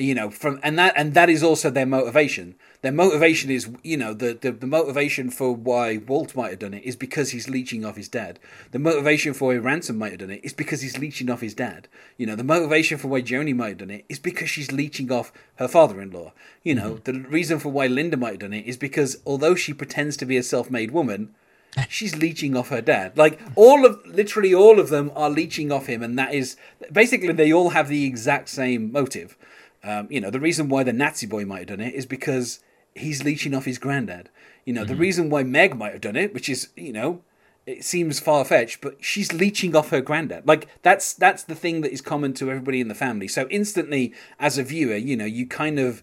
You 0.00 0.14
know 0.14 0.30
from 0.30 0.58
and 0.62 0.78
that 0.78 0.92
and 0.96 1.14
that 1.14 1.30
is 1.30 1.42
also 1.42 1.70
their 1.70 1.86
motivation 1.86 2.54
their 2.82 2.92
motivation 2.92 3.50
is, 3.50 3.70
you 3.82 3.98
know, 3.98 4.14
the, 4.14 4.38
the, 4.40 4.52
the, 4.52 4.66
motivation 4.66 5.30
for 5.30 5.54
why 5.54 5.98
Walt 5.98 6.34
might 6.34 6.50
have 6.50 6.60
done 6.60 6.72
it 6.72 6.82
is 6.82 6.96
because 6.96 7.30
he's 7.30 7.48
leeching 7.48 7.84
off 7.84 7.96
his 7.96 8.08
dad. 8.08 8.38
The 8.70 8.78
motivation 8.78 9.34
for 9.34 9.48
why 9.48 9.56
Ransom 9.56 9.98
might 9.98 10.12
have 10.12 10.20
done 10.20 10.30
it 10.30 10.40
is 10.42 10.54
because 10.54 10.80
he's 10.80 10.96
leeching 10.96 11.28
off 11.28 11.42
his 11.42 11.52
dad. 11.52 11.88
You 12.16 12.26
know, 12.26 12.36
the 12.36 12.44
motivation 12.44 12.96
for 12.96 13.08
why 13.08 13.20
Joni 13.20 13.54
might 13.54 13.68
have 13.68 13.78
done 13.78 13.90
it 13.90 14.06
is 14.08 14.18
because 14.18 14.48
she's 14.48 14.72
leeching 14.72 15.12
off 15.12 15.30
her 15.56 15.68
father-in-law. 15.68 16.32
You 16.62 16.74
know, 16.74 16.94
mm-hmm. 16.94 17.22
the 17.22 17.28
reason 17.28 17.58
for 17.58 17.68
why 17.68 17.86
Linda 17.86 18.16
might 18.16 18.30
have 18.30 18.38
done 18.38 18.54
it 18.54 18.64
is 18.64 18.78
because 18.78 19.18
although 19.26 19.54
she 19.54 19.74
pretends 19.74 20.16
to 20.16 20.24
be 20.24 20.38
a 20.38 20.42
self-made 20.42 20.90
woman, 20.90 21.34
she's 21.90 22.16
leeching 22.16 22.56
off 22.56 22.70
her 22.70 22.80
dad. 22.80 23.18
Like 23.18 23.38
all 23.56 23.84
of 23.84 24.00
literally 24.06 24.54
all 24.54 24.80
of 24.80 24.88
them 24.88 25.12
are 25.14 25.28
leeching 25.28 25.70
off 25.70 25.86
him, 25.86 26.02
and 26.02 26.18
that 26.18 26.32
is 26.32 26.56
basically 26.90 27.32
they 27.32 27.52
all 27.52 27.70
have 27.70 27.88
the 27.88 28.06
exact 28.06 28.48
same 28.48 28.90
motive. 28.90 29.36
Um, 29.82 30.08
you 30.10 30.20
know, 30.20 30.30
the 30.30 30.40
reason 30.40 30.68
why 30.68 30.82
the 30.82 30.92
Nazi 30.92 31.26
boy 31.26 31.44
might 31.44 31.60
have 31.60 31.78
done 31.78 31.80
it 31.80 31.94
is 31.94 32.06
because 32.06 32.60
he's 32.94 33.24
leeching 33.24 33.54
off 33.54 33.64
his 33.64 33.78
granddad. 33.78 34.28
You 34.64 34.74
know, 34.74 34.82
mm-hmm. 34.82 34.92
the 34.92 34.96
reason 34.96 35.30
why 35.30 35.42
Meg 35.42 35.76
might 35.76 35.92
have 35.92 36.00
done 36.00 36.16
it, 36.16 36.34
which 36.34 36.48
is, 36.48 36.68
you 36.76 36.92
know, 36.92 37.22
it 37.66 37.84
seems 37.84 38.20
far 38.20 38.44
fetched, 38.44 38.80
but 38.80 38.96
she's 39.04 39.32
leeching 39.32 39.76
off 39.76 39.90
her 39.90 40.00
granddad. 40.00 40.46
Like 40.46 40.68
that's 40.82 41.14
that's 41.14 41.44
the 41.44 41.54
thing 41.54 41.82
that 41.82 41.92
is 41.92 42.00
common 42.00 42.34
to 42.34 42.50
everybody 42.50 42.80
in 42.80 42.88
the 42.88 42.94
family. 42.94 43.28
So 43.28 43.46
instantly, 43.48 44.12
as 44.38 44.58
a 44.58 44.62
viewer, 44.62 44.96
you 44.96 45.16
know, 45.16 45.24
you 45.24 45.46
kind 45.46 45.78
of, 45.78 46.02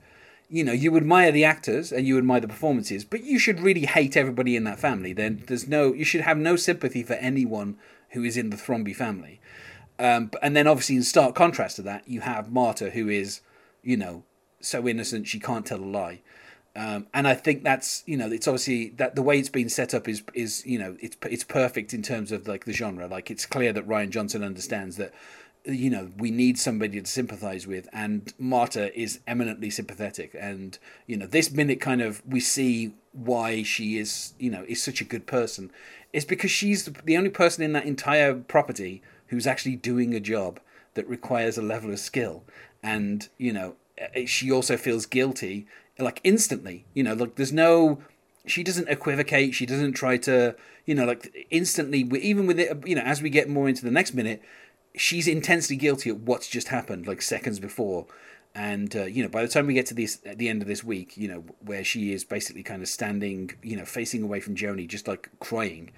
you 0.49 0.63
know, 0.63 0.71
you 0.71 0.95
admire 0.95 1.31
the 1.31 1.43
actors 1.43 1.91
and 1.91 2.07
you 2.07 2.17
admire 2.17 2.39
the 2.39 2.47
performances, 2.47 3.03
but 3.03 3.23
you 3.23 3.37
should 3.37 3.59
really 3.59 3.85
hate 3.85 4.15
everybody 4.15 4.55
in 4.55 4.63
that 4.63 4.79
family. 4.79 5.13
Then 5.13 5.43
there's 5.47 5.67
no, 5.67 5.93
you 5.93 6.05
should 6.05 6.21
have 6.21 6.37
no 6.37 6.55
sympathy 6.55 7.03
for 7.03 7.13
anyone 7.13 7.77
who 8.11 8.23
is 8.23 8.37
in 8.37 8.49
the 8.49 8.57
Thrombey 8.57 8.95
family. 8.95 9.41
Um, 9.99 10.31
and 10.41 10.55
then 10.55 10.67
obviously, 10.67 10.95
in 10.95 11.03
stark 11.03 11.35
contrast 11.35 11.75
to 11.77 11.81
that, 11.83 12.07
you 12.07 12.21
have 12.21 12.51
Marta, 12.51 12.91
who 12.91 13.09
is, 13.09 13.41
you 13.87 13.95
know, 13.95 14.23
so 14.59 14.85
innocent 14.85 15.27
she 15.27 15.39
can't 15.39 15.65
tell 15.65 15.79
a 15.79 15.85
lie. 15.85 16.19
Um, 16.75 17.07
and 17.13 17.25
I 17.25 17.33
think 17.33 17.63
that's 17.63 18.03
you 18.05 18.17
know 18.17 18.29
it's 18.29 18.47
obviously 18.47 18.89
that 18.97 19.15
the 19.15 19.21
way 19.21 19.39
it's 19.39 19.49
been 19.49 19.69
set 19.69 19.93
up 19.93 20.09
is 20.09 20.21
is 20.33 20.63
you 20.65 20.77
know 20.77 20.97
it's 20.99 21.15
it's 21.23 21.45
perfect 21.45 21.93
in 21.93 22.03
terms 22.03 22.33
of 22.33 22.47
like 22.47 22.65
the 22.65 22.73
genre. 22.73 23.07
Like 23.07 23.31
it's 23.31 23.45
clear 23.45 23.71
that 23.71 23.87
Rian 23.87 24.09
Johnson 24.09 24.43
understands 24.43 24.97
that 24.97 25.13
you 25.63 25.89
know 25.89 26.11
we 26.17 26.31
need 26.31 26.59
somebody 26.59 27.01
to 27.01 27.09
sympathize 27.09 27.65
with, 27.65 27.87
and 27.93 28.33
Marta 28.37 28.95
is 28.99 29.21
eminently 29.25 29.69
sympathetic. 29.69 30.35
And 30.37 30.77
you 31.07 31.15
know 31.15 31.25
this 31.25 31.49
minute 31.49 31.79
kind 31.79 32.01
of 32.01 32.21
we 32.27 32.41
see 32.41 32.93
why 33.13 33.63
she 33.63 33.97
is 33.97 34.33
you 34.37 34.51
know 34.51 34.65
is 34.67 34.83
such 34.83 34.99
a 34.99 35.05
good 35.05 35.25
person. 35.25 35.71
It's 36.11 36.25
because 36.25 36.51
she's 36.51 36.83
the 36.83 37.17
only 37.17 37.29
person 37.29 37.63
in 37.63 37.71
that 37.71 37.85
entire 37.85 38.35
property 38.35 39.01
who's 39.27 39.47
actually 39.47 39.77
doing 39.77 40.13
a 40.13 40.19
job 40.19 40.59
that 40.97 41.07
requires 41.07 41.57
a 41.57 41.61
level 41.61 41.91
of 41.93 41.99
skill, 41.99 42.43
and 42.83 43.29
you 43.37 43.53
know 43.53 43.75
eh, 43.97 44.25
she 44.25 44.51
also 44.51 44.77
feels 44.77 45.05
guilty 45.05 45.67
like 45.99 46.21
instantly. 46.23 46.85
You 46.93 47.03
know, 47.03 47.13
like 47.13 47.35
there's 47.35 47.53
no. 47.53 47.99
She 48.45 48.63
doesn't 48.63 48.87
equivocate. 48.87 49.53
She 49.53 49.65
doesn't 49.65 49.93
try 49.93 50.15
to, 50.19 50.55
you 50.85 50.95
know, 50.95 51.05
like 51.05 51.47
instantly. 51.49 51.99
Even 52.21 52.47
with 52.47 52.59
it, 52.59 52.87
you 52.87 52.95
know, 52.95 53.01
as 53.01 53.21
we 53.21 53.29
get 53.29 53.49
more 53.49 53.67
into 53.67 53.83
the 53.83 53.91
next 53.91 54.13
minute, 54.13 54.41
she's 54.95 55.27
intensely 55.27 55.75
guilty 55.75 56.09
at 56.09 56.17
what's 56.17 56.47
just 56.47 56.69
happened, 56.69 57.07
like 57.07 57.21
seconds 57.21 57.59
before. 57.59 58.05
And 58.55 58.95
uh, 58.95 59.03
you 59.03 59.21
know, 59.21 59.29
by 59.29 59.41
the 59.41 59.47
time 59.47 59.67
we 59.67 59.73
get 59.73 59.85
to 59.87 59.93
this 59.93 60.19
at 60.25 60.37
the 60.37 60.49
end 60.49 60.61
of 60.61 60.67
this 60.67 60.83
week, 60.83 61.17
you 61.17 61.27
know, 61.27 61.43
where 61.59 61.83
she 61.83 62.13
is 62.13 62.23
basically 62.23 62.63
kind 62.63 62.81
of 62.81 62.87
standing, 62.87 63.51
you 63.61 63.75
know, 63.75 63.85
facing 63.85 64.23
away 64.23 64.39
from 64.39 64.55
Joni, 64.55 64.87
just 64.87 65.07
like 65.07 65.29
crying, 65.39 65.91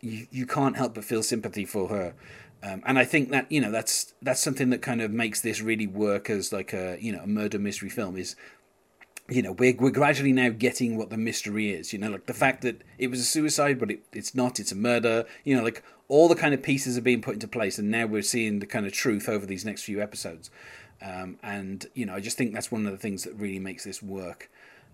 you 0.00 0.26
you 0.30 0.46
can't 0.46 0.76
help 0.76 0.94
but 0.94 1.04
feel 1.04 1.22
sympathy 1.22 1.64
for 1.64 1.88
her. 1.88 2.14
Um, 2.62 2.82
and 2.86 2.98
I 2.98 3.04
think 3.04 3.30
that 3.30 3.50
you 3.50 3.60
know 3.60 3.70
that's 3.70 4.14
that's 4.22 4.40
something 4.40 4.70
that 4.70 4.82
kind 4.82 5.00
of 5.00 5.10
makes 5.10 5.40
this 5.40 5.60
really 5.60 5.86
work 5.86 6.30
as 6.30 6.52
like 6.52 6.72
a 6.72 6.96
you 7.00 7.12
know 7.12 7.22
a 7.22 7.26
murder 7.26 7.58
mystery 7.58 7.88
film 7.88 8.16
is 8.16 8.36
you 9.28 9.42
know, 9.42 9.52
we're, 9.52 9.74
we're 9.78 9.90
gradually 9.90 10.32
now 10.32 10.50
getting 10.50 10.96
what 10.96 11.10
the 11.10 11.16
mystery 11.16 11.70
is. 11.72 11.92
You 11.92 11.98
know, 11.98 12.10
like 12.10 12.26
the 12.26 12.34
fact 12.34 12.62
that 12.62 12.82
it 12.98 13.08
was 13.08 13.20
a 13.20 13.24
suicide, 13.24 13.78
but 13.78 13.90
it, 13.90 14.00
it's 14.12 14.34
not, 14.34 14.60
it's 14.60 14.72
a 14.72 14.76
murder. 14.76 15.24
You 15.44 15.56
know, 15.56 15.62
like 15.62 15.82
all 16.08 16.28
the 16.28 16.34
kind 16.34 16.54
of 16.54 16.62
pieces 16.62 16.98
are 16.98 17.02
being 17.02 17.22
put 17.22 17.34
into 17.34 17.48
place, 17.48 17.78
and 17.78 17.90
now 17.90 18.06
we're 18.06 18.22
seeing 18.22 18.58
the 18.58 18.66
kind 18.66 18.86
of 18.86 18.92
truth 18.92 19.28
over 19.28 19.46
these 19.46 19.64
next 19.64 19.82
few 19.84 20.02
episodes. 20.02 20.50
Um, 21.00 21.38
and, 21.42 21.86
you 21.94 22.06
know, 22.06 22.14
I 22.14 22.20
just 22.20 22.36
think 22.36 22.52
that's 22.52 22.70
one 22.70 22.86
of 22.86 22.92
the 22.92 22.98
things 22.98 23.24
that 23.24 23.34
really 23.34 23.58
makes 23.58 23.84
this 23.84 24.02
work. 24.02 24.50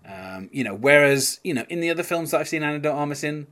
Um, 0.07 0.49
you 0.53 0.65
know, 0.65 0.75
whereas, 0.75 1.41
you 1.45 1.53
know, 1.53 1.67
in 1.69 1.81
the 1.81 1.91
other 1.91 2.03
films 2.03 2.31
that 2.31 2.41
I've 2.41 2.49
seen 2.49 2.63
Ana 2.63 2.79
de 2.79 2.91
Armas 2.91 3.25
in, 3.25 3.47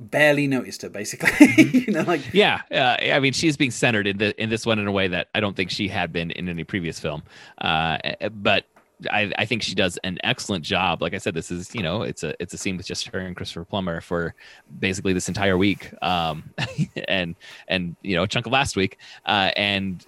barely 0.00 0.46
noticed 0.46 0.80
her 0.80 0.88
basically 0.88 1.30
you 1.86 1.92
know 1.92 2.02
like 2.02 2.22
yeah 2.32 2.62
uh, 2.72 2.96
i 3.14 3.20
mean 3.20 3.34
she's 3.34 3.56
being 3.56 3.70
centered 3.70 4.06
in 4.06 4.16
the 4.16 4.42
in 4.42 4.48
this 4.48 4.64
one 4.64 4.78
in 4.78 4.86
a 4.86 4.92
way 4.92 5.06
that 5.06 5.28
i 5.34 5.40
don't 5.40 5.56
think 5.56 5.70
she 5.70 5.88
had 5.88 6.10
been 6.12 6.30
in 6.32 6.48
any 6.48 6.64
previous 6.64 6.98
film 6.98 7.22
uh, 7.58 7.98
but 8.32 8.64
I, 9.10 9.32
I 9.38 9.46
think 9.46 9.62
she 9.62 9.74
does 9.74 9.96
an 10.04 10.18
excellent 10.24 10.64
job. 10.64 11.00
Like 11.00 11.14
I 11.14 11.18
said, 11.18 11.34
this 11.34 11.50
is 11.50 11.74
you 11.74 11.82
know 11.82 12.02
it's 12.02 12.22
a 12.22 12.34
it's 12.38 12.52
a 12.52 12.58
scene 12.58 12.76
with 12.76 12.86
just 12.86 13.06
her 13.08 13.20
and 13.20 13.34
Christopher 13.34 13.64
Plummer 13.64 14.00
for 14.00 14.34
basically 14.78 15.12
this 15.12 15.28
entire 15.28 15.56
week, 15.56 15.90
um, 16.02 16.50
and 17.08 17.34
and 17.68 17.96
you 18.02 18.16
know 18.16 18.24
a 18.24 18.28
chunk 18.28 18.46
of 18.46 18.52
last 18.52 18.76
week, 18.76 18.98
uh, 19.26 19.52
and 19.56 20.04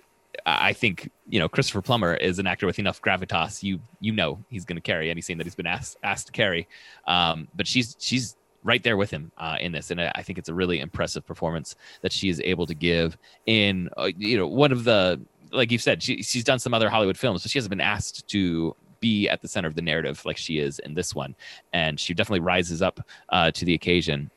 I 0.46 0.72
think 0.72 1.10
you 1.28 1.38
know 1.38 1.48
Christopher 1.48 1.82
Plummer 1.82 2.14
is 2.14 2.38
an 2.38 2.46
actor 2.46 2.66
with 2.66 2.78
enough 2.78 3.00
gravitas. 3.00 3.62
You 3.62 3.80
you 4.00 4.12
know 4.12 4.44
he's 4.48 4.64
going 4.64 4.76
to 4.76 4.82
carry 4.82 5.10
any 5.10 5.20
scene 5.20 5.38
that 5.38 5.44
he's 5.44 5.54
been 5.54 5.66
asked 5.66 5.96
asked 6.02 6.26
to 6.26 6.32
carry. 6.32 6.68
Um, 7.06 7.48
but 7.54 7.66
she's 7.66 7.96
she's 7.98 8.36
right 8.64 8.82
there 8.82 8.96
with 8.96 9.10
him 9.10 9.32
uh, 9.38 9.56
in 9.60 9.72
this, 9.72 9.90
and 9.90 10.00
I 10.00 10.22
think 10.22 10.38
it's 10.38 10.48
a 10.48 10.54
really 10.54 10.80
impressive 10.80 11.26
performance 11.26 11.74
that 12.00 12.12
she 12.12 12.28
is 12.28 12.40
able 12.44 12.66
to 12.66 12.74
give 12.74 13.16
in 13.46 13.90
uh, 13.96 14.10
you 14.16 14.36
know 14.36 14.46
one 14.46 14.72
of 14.72 14.84
the 14.84 15.20
like 15.52 15.70
you've 15.70 15.82
said, 15.82 16.02
she, 16.02 16.22
she's 16.22 16.44
done 16.44 16.58
some 16.58 16.74
other 16.74 16.88
Hollywood 16.88 17.16
films, 17.16 17.42
but 17.42 17.50
she 17.50 17.58
hasn't 17.58 17.70
been 17.70 17.80
asked 17.80 18.26
to 18.28 18.74
be 19.00 19.28
at 19.28 19.42
the 19.42 19.48
center 19.48 19.68
of 19.68 19.74
the 19.74 19.82
narrative 19.82 20.24
like 20.24 20.36
she 20.36 20.58
is 20.58 20.78
in 20.80 20.94
this 20.94 21.14
one, 21.14 21.34
and 21.72 22.00
she 22.00 22.14
definitely 22.14 22.40
rises 22.40 22.82
up 22.82 23.00
uh, 23.28 23.50
to 23.52 23.64
the 23.64 23.74
occasion. 23.74 24.30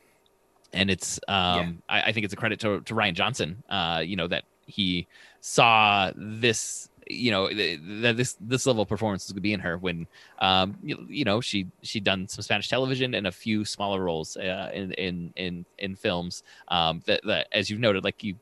And 0.72 0.90
it's, 0.90 1.18
um, 1.28 1.82
yeah. 1.88 1.96
I, 1.96 2.02
I, 2.02 2.12
think 2.12 2.24
it's 2.24 2.34
a 2.34 2.36
credit 2.36 2.60
to, 2.60 2.80
to 2.80 2.94
Rian 2.94 3.14
Johnson, 3.14 3.62
uh, 3.70 4.02
you 4.04 4.16
know, 4.16 4.26
that 4.26 4.44
he 4.66 5.06
saw 5.40 6.10
this 6.16 6.90
you 7.08 7.30
know 7.30 7.48
that 7.48 8.16
this 8.16 8.36
this 8.40 8.66
level 8.66 8.82
of 8.82 8.88
performance 8.88 9.24
is 9.24 9.32
going 9.32 9.36
to 9.36 9.40
be 9.40 9.52
in 9.52 9.60
her 9.60 9.78
when 9.78 10.06
um 10.40 10.76
you, 10.82 11.06
you, 11.08 11.24
know 11.24 11.40
she 11.40 11.66
she 11.82 12.00
done 12.00 12.26
some 12.26 12.42
spanish 12.42 12.68
television 12.68 13.14
and 13.14 13.26
a 13.26 13.32
few 13.32 13.64
smaller 13.64 14.02
roles 14.02 14.36
uh, 14.36 14.70
in 14.74 14.92
in 14.92 15.32
in 15.36 15.64
in 15.78 15.94
films 15.94 16.42
um 16.68 17.02
that, 17.06 17.20
that 17.24 17.46
as 17.52 17.70
you've 17.70 17.80
noted 17.80 18.02
like 18.02 18.24
you 18.24 18.34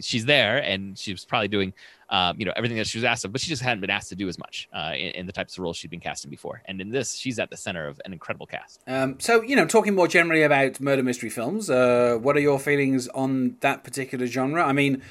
she's 0.00 0.24
there 0.24 0.58
and 0.58 0.98
she 0.98 1.12
was 1.12 1.24
probably 1.24 1.48
doing 1.48 1.72
um, 2.10 2.38
you 2.38 2.44
know 2.44 2.52
everything 2.56 2.76
that 2.76 2.86
she 2.86 2.98
was 2.98 3.04
asked 3.04 3.24
of 3.24 3.32
but 3.32 3.40
she 3.40 3.48
just 3.48 3.62
hadn't 3.62 3.80
been 3.80 3.90
asked 3.90 4.08
to 4.08 4.14
do 4.14 4.28
as 4.28 4.38
much 4.38 4.68
uh, 4.72 4.92
in, 4.94 5.10
in, 5.12 5.26
the 5.26 5.32
types 5.32 5.54
of 5.54 5.62
roles 5.62 5.76
she'd 5.76 5.90
been 5.90 6.00
casting 6.00 6.30
before. 6.30 6.62
And 6.66 6.80
in 6.80 6.90
this 6.90 7.14
she's 7.14 7.38
at 7.38 7.50
the 7.50 7.56
center 7.56 7.86
of 7.86 8.00
an 8.04 8.12
incredible 8.12 8.46
cast. 8.46 8.80
Um, 8.86 9.18
so 9.18 9.42
you 9.42 9.56
know 9.56 9.66
talking 9.66 9.94
more 9.94 10.08
generally 10.08 10.42
about 10.42 10.80
murder 10.80 11.02
mystery 11.02 11.30
films 11.30 11.70
uh, 11.70 12.18
what 12.20 12.36
are 12.36 12.40
your 12.40 12.58
feelings 12.58 13.08
on 13.08 13.56
that 13.60 13.84
particular 13.84 14.26
genre? 14.26 14.64
I 14.64 14.72
mean 14.72 15.02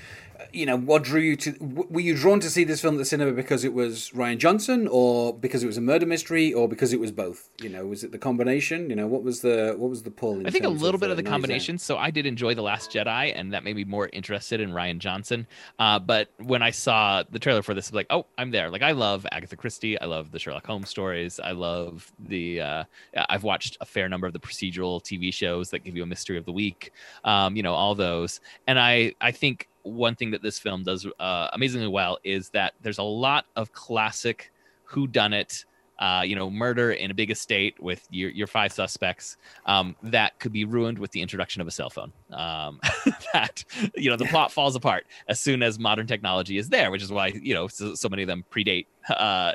you 0.51 0.65
know, 0.65 0.77
what 0.77 1.03
drew 1.03 1.21
you 1.21 1.35
to? 1.37 1.55
Were 1.61 1.99
you 1.99 2.15
drawn 2.15 2.39
to 2.41 2.49
see 2.49 2.63
this 2.63 2.81
film 2.81 2.95
at 2.95 2.97
the 2.97 3.05
cinema 3.05 3.31
because 3.31 3.63
it 3.63 3.73
was 3.73 4.09
Rian 4.11 4.37
Johnson, 4.37 4.87
or 4.87 5.33
because 5.33 5.63
it 5.63 5.67
was 5.67 5.77
a 5.77 5.81
murder 5.81 6.05
mystery, 6.05 6.53
or 6.53 6.67
because 6.67 6.93
it 6.93 6.99
was 6.99 7.11
both? 7.11 7.49
You 7.61 7.69
know, 7.69 7.85
was 7.85 8.03
it 8.03 8.11
the 8.11 8.17
combination? 8.17 8.89
You 8.89 8.95
know, 8.95 9.07
what 9.07 9.23
was 9.23 9.41
the 9.41 9.75
what 9.77 9.89
was 9.89 10.03
the 10.03 10.11
pull? 10.11 10.45
I 10.45 10.49
think 10.49 10.65
a 10.65 10.69
little 10.69 10.95
of, 10.95 11.01
bit 11.01 11.11
of 11.11 11.17
the 11.17 11.23
combination. 11.23 11.77
So 11.77 11.97
I 11.97 12.11
did 12.11 12.25
enjoy 12.25 12.55
the 12.55 12.61
Last 12.61 12.91
Jedi, 12.91 13.33
and 13.35 13.53
that 13.53 13.63
made 13.63 13.75
me 13.75 13.83
more 13.83 14.09
interested 14.13 14.59
in 14.59 14.71
Rian 14.71 14.99
Johnson. 14.99 15.47
Uh, 15.79 15.99
but 15.99 16.29
when 16.37 16.61
I 16.61 16.71
saw 16.71 17.23
the 17.29 17.39
trailer 17.39 17.61
for 17.61 17.73
this, 17.73 17.89
I'm 17.89 17.95
like, 17.95 18.07
oh, 18.09 18.25
I'm 18.37 18.51
there. 18.51 18.69
Like 18.69 18.81
I 18.81 18.91
love 18.91 19.25
Agatha 19.31 19.55
Christie. 19.55 19.99
I 19.99 20.05
love 20.05 20.31
the 20.31 20.39
Sherlock 20.39 20.65
Holmes 20.65 20.89
stories. 20.89 21.39
I 21.39 21.51
love 21.51 22.11
the. 22.19 22.61
Uh, 22.61 22.83
I've 23.29 23.43
watched 23.43 23.77
a 23.81 23.85
fair 23.85 24.09
number 24.09 24.27
of 24.27 24.33
the 24.33 24.39
procedural 24.39 25.01
TV 25.01 25.33
shows 25.33 25.69
that 25.69 25.79
give 25.79 25.95
you 25.95 26.03
a 26.03 26.07
mystery 26.07 26.37
of 26.37 26.45
the 26.45 26.51
week. 26.51 26.91
Um, 27.23 27.55
you 27.55 27.63
know, 27.63 27.73
all 27.73 27.95
those, 27.95 28.39
and 28.67 28.79
I 28.79 29.13
I 29.21 29.31
think 29.31 29.67
one 29.83 30.15
thing 30.15 30.31
that 30.31 30.41
this 30.41 30.59
film 30.59 30.83
does 30.83 31.05
uh, 31.19 31.47
amazingly 31.53 31.87
well 31.87 32.17
is 32.23 32.49
that 32.49 32.73
there's 32.81 32.97
a 32.97 33.03
lot 33.03 33.45
of 33.55 33.71
classic 33.73 34.51
who 34.83 35.07
done 35.07 35.33
it 35.33 35.65
uh, 35.99 36.21
you 36.21 36.35
know, 36.35 36.49
murder 36.49 36.91
in 36.91 37.11
a 37.11 37.13
big 37.13 37.31
estate 37.31 37.79
with 37.79 38.05
your, 38.09 38.29
your 38.31 38.47
five 38.47 38.73
suspects 38.73 39.37
um, 39.67 39.95
that 40.03 40.37
could 40.39 40.51
be 40.51 40.65
ruined 40.65 40.97
with 40.97 41.11
the 41.11 41.21
introduction 41.21 41.61
of 41.61 41.67
a 41.67 41.71
cell 41.71 41.89
phone. 41.89 42.11
Um, 42.31 42.81
that, 43.33 43.63
you 43.95 44.09
know, 44.09 44.17
the 44.17 44.25
plot 44.25 44.51
falls 44.51 44.75
apart 44.75 45.05
as 45.27 45.39
soon 45.39 45.61
as 45.61 45.77
modern 45.79 46.07
technology 46.07 46.57
is 46.57 46.67
there, 46.69 46.91
which 46.91 47.03
is 47.03 47.11
why, 47.11 47.27
you 47.27 47.53
know, 47.53 47.67
so, 47.67 47.95
so 47.95 48.09
many 48.09 48.23
of 48.23 48.27
them 48.27 48.43
predate 48.51 48.87
uh, 49.09 49.53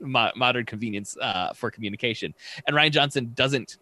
modern 0.00 0.64
convenience 0.64 1.16
uh, 1.20 1.52
for 1.52 1.70
communication. 1.70 2.34
And 2.66 2.76
Rian 2.76 2.90
Johnson 2.90 3.32
doesn't 3.34 3.76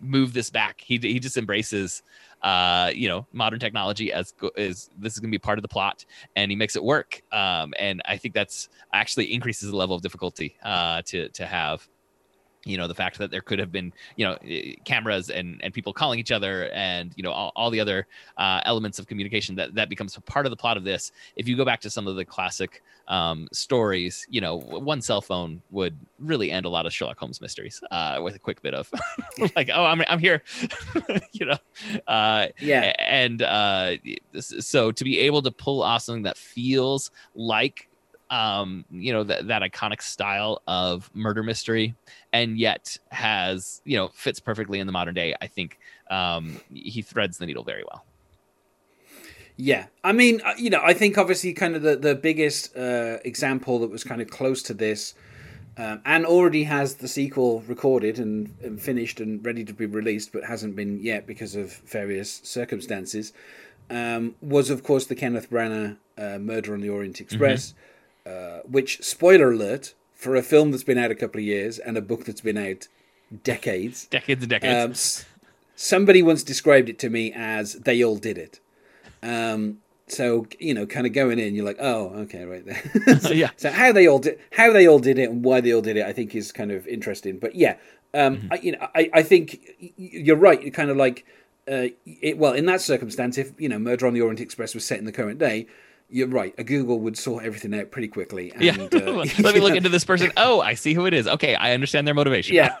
move 0.00 0.32
this 0.32 0.50
back. 0.50 0.80
He, 0.80 0.98
he 0.98 1.18
just 1.18 1.36
embraces 1.36 2.02
uh, 2.44 2.90
you 2.94 3.08
know, 3.08 3.26
modern 3.32 3.58
technology 3.58 4.12
as 4.12 4.34
is 4.56 4.90
this 4.98 5.14
is 5.14 5.18
going 5.18 5.30
to 5.30 5.34
be 5.34 5.38
part 5.38 5.58
of 5.58 5.62
the 5.62 5.68
plot, 5.68 6.04
and 6.36 6.50
he 6.50 6.56
makes 6.56 6.76
it 6.76 6.84
work. 6.84 7.22
Um, 7.32 7.72
and 7.78 8.02
I 8.04 8.18
think 8.18 8.34
that's 8.34 8.68
actually 8.92 9.32
increases 9.32 9.70
the 9.70 9.76
level 9.76 9.96
of 9.96 10.02
difficulty 10.02 10.56
uh, 10.62 11.00
to 11.06 11.30
to 11.30 11.46
have 11.46 11.88
you 12.64 12.76
know 12.76 12.88
the 12.88 12.94
fact 12.94 13.18
that 13.18 13.30
there 13.30 13.40
could 13.40 13.58
have 13.58 13.70
been 13.70 13.92
you 14.16 14.24
know 14.24 14.36
eh, 14.44 14.74
cameras 14.84 15.30
and 15.30 15.60
and 15.62 15.72
people 15.72 15.92
calling 15.92 16.18
each 16.18 16.32
other 16.32 16.70
and 16.70 17.12
you 17.16 17.22
know 17.22 17.32
all, 17.32 17.52
all 17.56 17.70
the 17.70 17.80
other 17.80 18.06
uh, 18.38 18.60
elements 18.64 18.98
of 18.98 19.06
communication 19.06 19.54
that 19.54 19.74
that 19.74 19.88
becomes 19.88 20.16
a 20.16 20.20
part 20.20 20.46
of 20.46 20.50
the 20.50 20.56
plot 20.56 20.76
of 20.76 20.84
this. 20.84 21.12
If 21.36 21.48
you 21.48 21.56
go 21.56 21.64
back 21.64 21.80
to 21.82 21.90
some 21.90 22.06
of 22.06 22.16
the 22.16 22.24
classic 22.24 22.82
um, 23.08 23.48
stories 23.52 24.26
you 24.30 24.40
know 24.40 24.56
one 24.56 25.02
cell 25.02 25.20
phone 25.20 25.60
would 25.70 25.98
really 26.18 26.50
end 26.50 26.64
a 26.64 26.68
lot 26.68 26.86
of 26.86 26.92
sherlock 26.92 27.18
holmes 27.18 27.40
mysteries 27.40 27.80
uh, 27.90 28.18
with 28.22 28.34
a 28.34 28.38
quick 28.38 28.62
bit 28.62 28.74
of 28.74 28.90
like 29.56 29.68
oh 29.72 29.84
i'm, 29.84 30.02
I'm 30.08 30.18
here 30.18 30.42
you 31.32 31.46
know 31.46 31.58
uh, 32.06 32.46
yeah. 32.58 32.94
and 32.98 33.42
uh, 33.42 33.96
so 34.38 34.90
to 34.90 35.04
be 35.04 35.20
able 35.20 35.42
to 35.42 35.50
pull 35.50 35.82
off 35.82 36.02
something 36.02 36.22
that 36.22 36.38
feels 36.38 37.10
like 37.34 37.88
um, 38.30 38.84
you 38.90 39.12
know, 39.12 39.24
that 39.24 39.48
that 39.48 39.62
iconic 39.62 40.02
style 40.02 40.62
of 40.66 41.10
murder 41.14 41.42
mystery, 41.42 41.94
and 42.32 42.58
yet 42.58 42.98
has, 43.10 43.82
you 43.84 43.96
know, 43.96 44.08
fits 44.08 44.40
perfectly 44.40 44.80
in 44.80 44.86
the 44.86 44.92
modern 44.92 45.14
day. 45.14 45.34
I 45.40 45.46
think 45.46 45.78
um, 46.10 46.60
he 46.72 47.02
threads 47.02 47.38
the 47.38 47.46
needle 47.46 47.64
very 47.64 47.84
well. 47.84 48.04
Yeah, 49.56 49.86
I 50.02 50.12
mean, 50.12 50.40
uh, 50.44 50.54
you 50.58 50.70
know, 50.70 50.80
I 50.82 50.94
think 50.94 51.16
obviously 51.16 51.52
kind 51.52 51.76
of 51.76 51.82
the 51.82 51.96
the 51.96 52.14
biggest 52.14 52.76
uh, 52.76 53.18
example 53.24 53.78
that 53.80 53.90
was 53.90 54.02
kind 54.02 54.20
of 54.20 54.28
close 54.28 54.62
to 54.64 54.74
this, 54.74 55.14
um, 55.76 56.00
and 56.04 56.26
already 56.26 56.64
has 56.64 56.96
the 56.96 57.08
sequel 57.08 57.60
recorded 57.62 58.18
and, 58.18 58.54
and, 58.62 58.80
finished 58.80 59.20
and 59.20 59.44
ready 59.44 59.64
to 59.64 59.72
be 59.72 59.86
released, 59.86 60.32
but 60.32 60.44
hasn't 60.44 60.74
been 60.74 60.98
yet 61.00 61.26
because 61.26 61.54
of 61.54 61.72
various 61.72 62.40
circumstances. 62.42 63.32
Um, 63.90 64.34
was 64.40 64.70
of 64.70 64.82
course 64.82 65.06
the 65.06 65.14
Kenneth 65.14 65.50
Branagh 65.50 65.98
uh, 66.16 66.38
Murder 66.38 66.74
on 66.74 66.80
the 66.80 66.88
Orient 66.88 67.20
Express. 67.20 67.68
Mm-hmm 67.68 67.80
uh, 68.26 68.60
which, 68.64 69.02
spoiler 69.02 69.52
alert, 69.52 69.94
for 70.12 70.36
a 70.36 70.42
film 70.42 70.70
that's 70.70 70.84
been 70.84 70.98
out 70.98 71.10
a 71.10 71.14
couple 71.14 71.38
of 71.38 71.44
years 71.44 71.78
and 71.78 71.96
a 71.96 72.00
book 72.00 72.24
that's 72.24 72.40
been 72.40 72.56
out 72.56 72.88
decades. 73.42 74.06
Decades 74.06 74.42
and 74.42 74.50
decades. 74.50 75.24
Um, 75.24 75.44
somebody 75.76 76.22
once 76.22 76.42
described 76.42 76.88
it 76.88 76.98
to 77.00 77.10
me 77.10 77.32
as 77.34 77.74
they 77.74 78.02
all 78.02 78.16
did 78.16 78.38
it. 78.38 78.60
Um, 79.22 79.78
so 80.06 80.46
you 80.58 80.74
know, 80.74 80.86
kind 80.86 81.06
of 81.06 81.12
going 81.12 81.38
in, 81.38 81.54
you're 81.54 81.64
like, 81.64 81.78
oh, 81.80 82.08
okay, 82.20 82.44
right 82.44 82.64
there. 82.64 83.18
so, 83.20 83.32
yeah. 83.32 83.50
So 83.56 83.70
how 83.70 83.92
they 83.92 84.06
all 84.06 84.18
did, 84.18 84.38
how 84.52 84.72
they 84.72 84.86
all 84.86 84.98
did 84.98 85.18
it, 85.18 85.30
and 85.30 85.44
why 85.44 85.60
they 85.60 85.72
all 85.72 85.80
did 85.80 85.96
it, 85.96 86.06
I 86.06 86.12
think 86.12 86.34
is 86.34 86.52
kind 86.52 86.70
of 86.70 86.86
interesting. 86.86 87.38
But 87.38 87.54
yeah, 87.54 87.76
um, 88.12 88.36
mm-hmm. 88.36 88.52
I, 88.52 88.56
you 88.56 88.72
know, 88.72 88.88
I, 88.94 89.10
I 89.12 89.22
think 89.22 89.60
you're 89.96 90.36
right. 90.36 90.62
You're 90.62 90.70
kind 90.70 90.90
of 90.90 90.96
like, 90.96 91.26
uh, 91.66 91.88
it, 92.04 92.36
well, 92.38 92.52
in 92.52 92.66
that 92.66 92.80
circumstance, 92.80 93.38
if 93.38 93.58
you 93.58 93.68
know, 93.68 93.78
Murder 93.78 94.06
on 94.06 94.14
the 94.14 94.20
Orient 94.20 94.40
Express 94.40 94.74
was 94.74 94.84
set 94.84 94.98
in 94.98 95.06
the 95.06 95.12
current 95.12 95.38
day, 95.38 95.66
you're 96.08 96.28
right. 96.28 96.54
A 96.58 96.64
Google 96.64 97.00
would 97.00 97.16
sort 97.18 97.44
everything 97.44 97.74
out 97.74 97.90
pretty 97.90 98.08
quickly. 98.08 98.52
And, 98.54 98.62
yeah. 98.62 98.74
Uh, 98.74 99.24
Let 99.38 99.54
me 99.54 99.60
look 99.60 99.74
into 99.76 99.88
this 99.88 100.04
person. 100.04 100.32
Oh, 100.36 100.60
I 100.60 100.74
see 100.74 100.94
who 100.94 101.06
it 101.06 101.14
is. 101.14 101.26
Okay, 101.26 101.54
I 101.54 101.72
understand 101.72 102.06
their 102.06 102.14
motivation. 102.14 102.54
Yeah. 102.54 102.76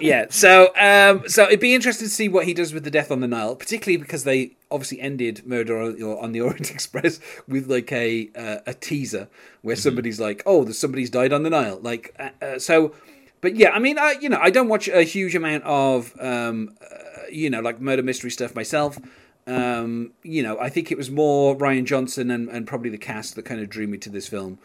yeah. 0.00 0.26
So, 0.30 0.72
um, 0.76 1.28
so 1.28 1.44
it'd 1.44 1.60
be 1.60 1.74
interesting 1.74 2.06
to 2.06 2.12
see 2.12 2.28
what 2.28 2.46
he 2.46 2.54
does 2.54 2.72
with 2.72 2.84
the 2.84 2.90
Death 2.90 3.10
on 3.10 3.20
the 3.20 3.28
Nile, 3.28 3.54
particularly 3.54 3.98
because 3.98 4.24
they 4.24 4.52
obviously 4.70 5.00
ended 5.00 5.46
Murder 5.46 5.78
on 5.78 6.32
the 6.32 6.40
Orient 6.40 6.70
Express 6.70 7.20
with 7.46 7.68
like 7.70 7.92
a 7.92 8.30
uh, 8.34 8.58
a 8.66 8.74
teaser 8.74 9.28
where 9.62 9.76
mm-hmm. 9.76 9.82
somebody's 9.82 10.20
like, 10.20 10.42
"Oh, 10.46 10.64
there's 10.64 10.78
somebody's 10.78 11.10
died 11.10 11.32
on 11.32 11.42
the 11.42 11.50
Nile." 11.50 11.78
Like, 11.82 12.14
uh, 12.18 12.30
uh 12.42 12.58
so. 12.58 12.94
But 13.40 13.54
yeah, 13.54 13.70
I 13.70 13.78
mean, 13.78 13.98
I 13.98 14.16
you 14.20 14.28
know, 14.28 14.38
I 14.40 14.50
don't 14.50 14.68
watch 14.68 14.88
a 14.88 15.02
huge 15.02 15.36
amount 15.36 15.62
of 15.64 16.12
um, 16.20 16.76
uh, 16.80 17.22
you 17.30 17.50
know, 17.50 17.60
like 17.60 17.80
murder 17.80 18.02
mystery 18.02 18.30
stuff 18.30 18.54
myself. 18.54 18.98
Um, 19.48 20.12
you 20.22 20.42
know, 20.42 20.58
I 20.58 20.68
think 20.68 20.92
it 20.92 20.98
was 20.98 21.10
more 21.10 21.56
Rian 21.56 21.84
Johnson 21.84 22.30
and, 22.30 22.48
and 22.50 22.66
probably 22.66 22.90
the 22.90 22.98
cast 22.98 23.34
that 23.34 23.46
kind 23.46 23.60
of 23.60 23.70
drew 23.70 23.86
me 23.86 23.96
to 23.98 24.10
this 24.10 24.28
film. 24.28 24.58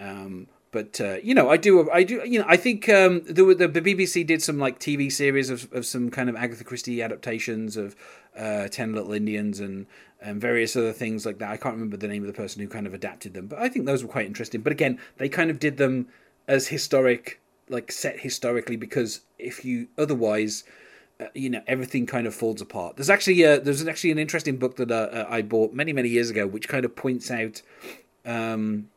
Um, 0.00 0.48
but 0.72 1.00
uh, 1.00 1.18
you 1.22 1.36
know, 1.36 1.48
I 1.48 1.56
do, 1.56 1.88
I 1.88 2.02
do, 2.02 2.20
you 2.26 2.40
know, 2.40 2.46
I 2.48 2.56
think 2.56 2.88
um, 2.88 3.22
the, 3.26 3.44
the, 3.54 3.68
BBC 3.80 4.26
did 4.26 4.42
some 4.42 4.58
like 4.58 4.80
TV 4.80 5.10
series 5.10 5.48
of, 5.48 5.72
of 5.72 5.86
some 5.86 6.10
kind 6.10 6.28
of 6.28 6.34
Agatha 6.34 6.64
Christie 6.64 7.00
adaptations 7.00 7.76
of 7.76 7.94
uh, 8.36 8.66
Ten 8.66 8.92
Little 8.92 9.12
Indians 9.12 9.60
and 9.60 9.86
and 10.20 10.40
various 10.40 10.74
other 10.74 10.92
things 10.92 11.24
like 11.24 11.38
that. 11.38 11.50
I 11.50 11.56
can't 11.56 11.74
remember 11.74 11.96
the 11.96 12.08
name 12.08 12.24
of 12.24 12.26
the 12.26 12.32
person 12.32 12.60
who 12.60 12.66
kind 12.66 12.88
of 12.88 12.94
adapted 12.94 13.34
them, 13.34 13.46
but 13.46 13.60
I 13.60 13.68
think 13.68 13.86
those 13.86 14.02
were 14.02 14.08
quite 14.08 14.26
interesting. 14.26 14.62
But 14.62 14.72
again, 14.72 14.98
they 15.18 15.28
kind 15.28 15.48
of 15.50 15.60
did 15.60 15.76
them 15.76 16.08
as 16.48 16.66
historic, 16.66 17.40
like 17.68 17.92
set 17.92 18.18
historically, 18.18 18.74
because 18.74 19.20
if 19.38 19.64
you 19.64 19.86
otherwise 19.96 20.64
you 21.34 21.50
know 21.50 21.62
everything 21.66 22.06
kind 22.06 22.26
of 22.26 22.34
falls 22.34 22.60
apart. 22.60 22.96
There's 22.96 23.10
actually 23.10 23.44
uh, 23.44 23.58
there's 23.58 23.86
actually 23.86 24.10
an 24.10 24.18
interesting 24.18 24.56
book 24.56 24.76
that 24.76 24.90
uh, 24.90 24.94
uh, 24.94 25.26
I 25.28 25.42
bought 25.42 25.72
many 25.72 25.92
many 25.92 26.08
years 26.08 26.30
ago, 26.30 26.46
which 26.46 26.68
kind 26.68 26.84
of 26.84 26.94
points 26.96 27.30
out 27.30 27.62
um, 28.24 28.88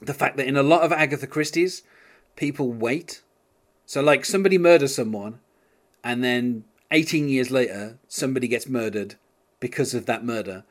the 0.00 0.14
fact 0.14 0.36
that 0.36 0.46
in 0.46 0.56
a 0.56 0.62
lot 0.62 0.82
of 0.82 0.92
Agatha 0.92 1.26
Christie's, 1.26 1.82
people 2.36 2.72
wait. 2.72 3.22
So 3.86 4.00
like 4.00 4.24
somebody 4.24 4.58
murders 4.58 4.94
someone, 4.94 5.40
and 6.04 6.22
then 6.22 6.64
18 6.90 7.28
years 7.28 7.50
later, 7.50 7.98
somebody 8.08 8.48
gets 8.48 8.68
murdered 8.68 9.16
because 9.60 9.94
of 9.94 10.06
that 10.06 10.24
murder. 10.24 10.64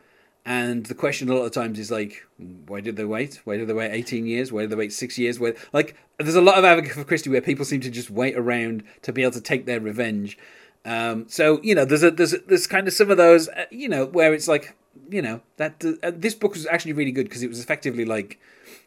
And 0.45 0.85
the 0.85 0.95
question 0.95 1.29
a 1.29 1.35
lot 1.35 1.45
of 1.45 1.51
times 1.51 1.77
is 1.77 1.91
like, 1.91 2.25
why 2.65 2.81
did 2.81 2.95
they 2.95 3.05
wait? 3.05 3.41
Why 3.43 3.57
did 3.57 3.67
they 3.67 3.73
wait 3.73 3.91
18 3.91 4.25
years? 4.25 4.51
Why 4.51 4.61
did 4.61 4.71
they 4.71 4.75
wait 4.75 4.93
six 4.93 5.17
years? 5.17 5.39
Why, 5.39 5.53
like, 5.73 5.95
there's 6.17 6.35
a 6.35 6.41
lot 6.41 6.57
of 6.57 6.65
Agatha 6.65 7.03
Christie 7.03 7.29
where 7.29 7.41
people 7.41 7.65
seem 7.65 7.81
to 7.81 7.89
just 7.89 8.09
wait 8.09 8.35
around 8.37 8.83
to 9.03 9.13
be 9.13 9.21
able 9.21 9.33
to 9.33 9.41
take 9.41 9.65
their 9.65 9.79
revenge. 9.79 10.37
Um, 10.85 11.25
so 11.27 11.61
you 11.61 11.75
know, 11.75 11.85
there's 11.85 12.03
a 12.03 12.11
there's 12.11 12.33
a, 12.33 12.39
there's 12.39 12.67
kind 12.67 12.87
of 12.87 12.93
some 12.93 13.11
of 13.11 13.17
those, 13.17 13.49
uh, 13.49 13.65
you 13.69 13.89
know, 13.89 14.05
where 14.05 14.33
it's 14.33 14.47
like, 14.47 14.75
you 15.09 15.21
know, 15.21 15.41
that 15.57 15.83
uh, 16.03 16.11
this 16.13 16.35
book 16.35 16.53
was 16.53 16.65
actually 16.67 16.93
really 16.93 17.11
good 17.11 17.25
because 17.25 17.43
it 17.43 17.49
was 17.49 17.59
effectively 17.59 18.05
like, 18.05 18.39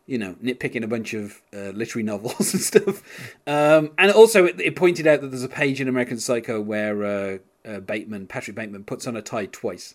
you 0.06 0.18
know, 0.18 0.34
nitpicking 0.42 0.82
a 0.82 0.88
bunch 0.88 1.14
of 1.14 1.40
uh, 1.54 1.70
literary 1.70 2.02
novels 2.12 2.52
and 2.54 2.62
stuff. 2.62 3.02
Um, 3.46 3.90
and 3.98 4.10
also, 4.12 4.46
it, 4.46 4.60
it, 4.60 4.76
pointed 4.76 5.06
out 5.06 5.20
that 5.20 5.28
there's 5.28 5.42
a 5.42 5.48
page 5.48 5.80
in 5.80 5.88
American 5.88 6.18
Psycho 6.18 6.60
where 6.60 7.04
uh, 7.04 7.38
uh 7.64 7.80
Bateman, 7.80 8.26
Patrick 8.26 8.56
Bateman, 8.56 8.84
puts 8.84 9.06
on 9.06 9.16
a 9.16 9.22
tie 9.22 9.46
twice. 9.46 9.94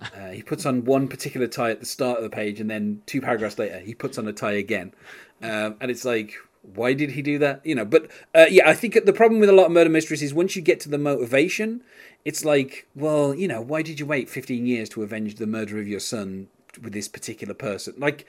Uh, 0.00 0.30
he 0.30 0.42
puts 0.42 0.64
on 0.64 0.84
one 0.84 1.08
particular 1.08 1.46
tie 1.46 1.70
at 1.70 1.80
the 1.80 1.86
start 1.86 2.18
of 2.18 2.24
the 2.24 2.30
page, 2.30 2.60
and 2.60 2.70
then 2.70 3.02
two 3.06 3.20
paragraphs 3.20 3.58
later, 3.58 3.78
he 3.80 3.94
puts 3.94 4.18
on 4.18 4.26
a 4.26 4.32
tie 4.32 4.52
again. 4.52 4.94
Um, 5.42 5.76
and 5.80 5.90
it's 5.90 6.04
like, 6.04 6.36
why 6.62 6.92
did 6.92 7.12
he 7.12 7.22
do 7.22 7.38
that? 7.38 7.64
You 7.64 7.74
know, 7.74 7.84
but 7.84 8.10
uh, 8.34 8.46
yeah, 8.50 8.68
I 8.68 8.74
think 8.74 8.98
the 9.04 9.12
problem 9.12 9.40
with 9.40 9.48
a 9.48 9.54
lot 9.54 9.66
of 9.66 9.72
murder 9.72 9.90
mysteries 9.90 10.22
is 10.22 10.34
once 10.34 10.56
you 10.56 10.62
get 10.62 10.80
to 10.80 10.88
the 10.88 10.98
motivation, 10.98 11.82
it's 12.24 12.44
like, 12.44 12.86
well, 12.94 13.34
you 13.34 13.48
know, 13.48 13.60
why 13.60 13.82
did 13.82 13.98
you 13.98 14.06
wait 14.06 14.28
15 14.28 14.66
years 14.66 14.88
to 14.90 15.02
avenge 15.02 15.36
the 15.36 15.46
murder 15.46 15.78
of 15.78 15.88
your 15.88 16.00
son 16.00 16.48
with 16.82 16.92
this 16.92 17.08
particular 17.08 17.54
person? 17.54 17.94
Like, 17.98 18.26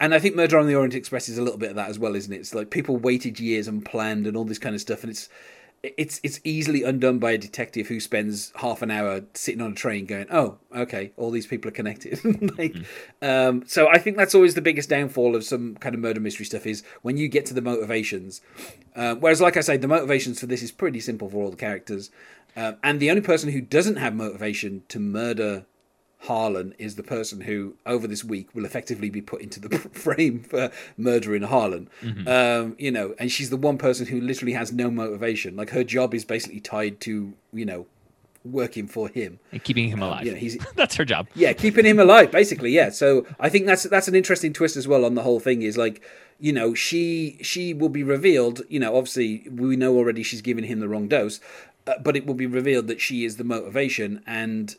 and 0.00 0.14
I 0.14 0.18
think 0.18 0.34
Murder 0.34 0.58
on 0.58 0.66
the 0.66 0.74
Orient 0.74 0.94
Express 0.94 1.28
is 1.28 1.38
a 1.38 1.42
little 1.42 1.58
bit 1.58 1.70
of 1.70 1.76
that 1.76 1.88
as 1.88 1.98
well, 1.98 2.16
isn't 2.16 2.32
it? 2.32 2.38
It's 2.38 2.54
like 2.54 2.70
people 2.70 2.96
waited 2.96 3.38
years 3.38 3.68
and 3.68 3.84
planned 3.84 4.26
and 4.26 4.36
all 4.36 4.44
this 4.44 4.58
kind 4.58 4.74
of 4.74 4.80
stuff, 4.80 5.02
and 5.02 5.10
it's 5.10 5.28
it's 5.98 6.20
it's 6.22 6.40
easily 6.44 6.82
undone 6.82 7.18
by 7.18 7.32
a 7.32 7.38
detective 7.38 7.88
who 7.88 8.00
spends 8.00 8.52
half 8.56 8.80
an 8.80 8.90
hour 8.90 9.22
sitting 9.34 9.60
on 9.60 9.72
a 9.72 9.74
train 9.74 10.06
going, 10.06 10.26
"Oh, 10.30 10.58
okay, 10.74 11.12
all 11.16 11.30
these 11.30 11.46
people 11.46 11.68
are 11.68 11.72
connected." 11.72 12.24
like, 12.58 12.74
mm. 12.74 12.84
um, 13.22 13.64
so 13.66 13.88
I 13.88 13.98
think 13.98 14.16
that's 14.16 14.34
always 14.34 14.54
the 14.54 14.62
biggest 14.62 14.88
downfall 14.88 15.36
of 15.36 15.44
some 15.44 15.76
kind 15.76 15.94
of 15.94 16.00
murder 16.00 16.20
mystery 16.20 16.46
stuff 16.46 16.66
is 16.66 16.82
when 17.02 17.16
you 17.16 17.28
get 17.28 17.46
to 17.46 17.54
the 17.54 17.62
motivations. 17.62 18.40
Uh, 18.96 19.14
whereas, 19.16 19.40
like 19.40 19.56
I 19.56 19.60
say, 19.60 19.76
the 19.76 19.88
motivations 19.88 20.40
for 20.40 20.46
this 20.46 20.62
is 20.62 20.72
pretty 20.72 21.00
simple 21.00 21.28
for 21.28 21.42
all 21.42 21.50
the 21.50 21.56
characters, 21.56 22.10
uh, 22.56 22.72
and 22.82 22.98
the 22.98 23.10
only 23.10 23.22
person 23.22 23.50
who 23.50 23.60
doesn't 23.60 23.96
have 23.96 24.14
motivation 24.14 24.82
to 24.88 24.98
murder 24.98 25.66
Harlan 26.24 26.74
is 26.78 26.96
the 26.96 27.02
person 27.02 27.42
who, 27.42 27.76
over 27.84 28.06
this 28.06 28.24
week, 28.24 28.48
will 28.54 28.64
effectively 28.64 29.10
be 29.10 29.20
put 29.20 29.42
into 29.42 29.60
the 29.60 29.78
frame 29.92 30.40
for 30.40 30.70
murdering 30.96 31.42
Harlan. 31.42 31.88
Mm-hmm. 32.02 32.28
Um, 32.28 32.76
you 32.78 32.90
know, 32.90 33.14
and 33.18 33.30
she's 33.30 33.50
the 33.50 33.56
one 33.56 33.76
person 33.76 34.06
who 34.06 34.20
literally 34.20 34.54
has 34.54 34.72
no 34.72 34.90
motivation. 34.90 35.54
Like 35.56 35.70
her 35.70 35.84
job 35.84 36.14
is 36.14 36.24
basically 36.24 36.60
tied 36.60 37.00
to, 37.00 37.34
you 37.52 37.64
know, 37.66 37.86
working 38.44 38.86
for 38.86 39.08
him 39.08 39.38
and 39.52 39.62
keeping 39.64 39.88
him 39.88 40.02
alive. 40.02 40.20
Um, 40.20 40.26
you 40.26 40.32
know, 40.32 40.38
he's 40.38 40.58
that's 40.76 40.94
her 40.96 41.04
job. 41.04 41.28
Yeah, 41.34 41.52
keeping 41.52 41.84
him 41.84 41.98
alive, 41.98 42.30
basically. 42.30 42.70
Yeah. 42.70 42.90
So 42.90 43.26
I 43.38 43.50
think 43.50 43.66
that's 43.66 43.84
that's 43.84 44.08
an 44.08 44.14
interesting 44.14 44.52
twist 44.52 44.76
as 44.76 44.88
well 44.88 45.04
on 45.04 45.14
the 45.14 45.22
whole 45.22 45.40
thing. 45.40 45.60
Is 45.60 45.76
like, 45.76 46.02
you 46.38 46.52
know, 46.52 46.72
she 46.72 47.38
she 47.42 47.74
will 47.74 47.90
be 47.90 48.02
revealed. 48.02 48.62
You 48.68 48.80
know, 48.80 48.96
obviously 48.96 49.46
we 49.50 49.76
know 49.76 49.94
already 49.96 50.22
she's 50.22 50.42
giving 50.42 50.64
him 50.64 50.80
the 50.80 50.88
wrong 50.88 51.06
dose, 51.06 51.40
uh, 51.86 51.94
but 52.02 52.16
it 52.16 52.24
will 52.24 52.34
be 52.34 52.46
revealed 52.46 52.86
that 52.86 53.00
she 53.00 53.26
is 53.26 53.36
the 53.36 53.44
motivation 53.44 54.22
and 54.26 54.76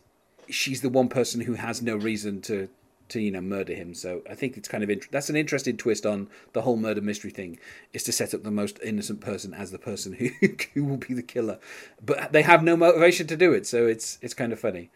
she's 0.50 0.82
the 0.82 0.90
one 0.90 1.10
person 1.10 1.42
who 1.42 1.54
has 1.54 1.82
no 1.82 1.96
reason 1.96 2.42
to 2.42 2.70
to 3.10 3.20
you 3.20 3.32
know 3.32 3.42
murder 3.42 3.74
him. 3.74 3.94
So 3.94 4.22
I 4.30 4.36
think 4.36 4.58
it's 4.58 4.68
kind 4.68 4.84
of 4.84 4.90
int- 4.90 5.12
that's 5.12 5.30
an 5.30 5.36
interesting 5.36 5.78
twist 5.78 6.06
on 6.06 6.28
the 6.54 6.62
whole 6.64 6.78
murder 6.78 7.02
mystery 7.02 7.32
thing, 7.32 7.60
is 7.94 8.04
to 8.04 8.12
set 8.12 8.34
up 8.34 8.44
the 8.44 8.52
most 8.52 8.80
innocent 8.84 9.22
person 9.22 9.54
as 9.54 9.72
the 9.72 9.80
person 9.80 10.14
who 10.14 10.30
who 10.74 10.84
will 10.84 10.98
be 10.98 11.14
the 11.14 11.24
killer, 11.24 11.60
but 12.04 12.32
they 12.32 12.42
have 12.42 12.64
no 12.64 12.76
motivation 12.76 13.28
to 13.28 13.38
do 13.38 13.54
it. 13.54 13.68
So 13.68 13.86
it's 13.86 14.18
it's 14.22 14.34
kind 14.34 14.54
of 14.54 14.60
funny. 14.60 14.90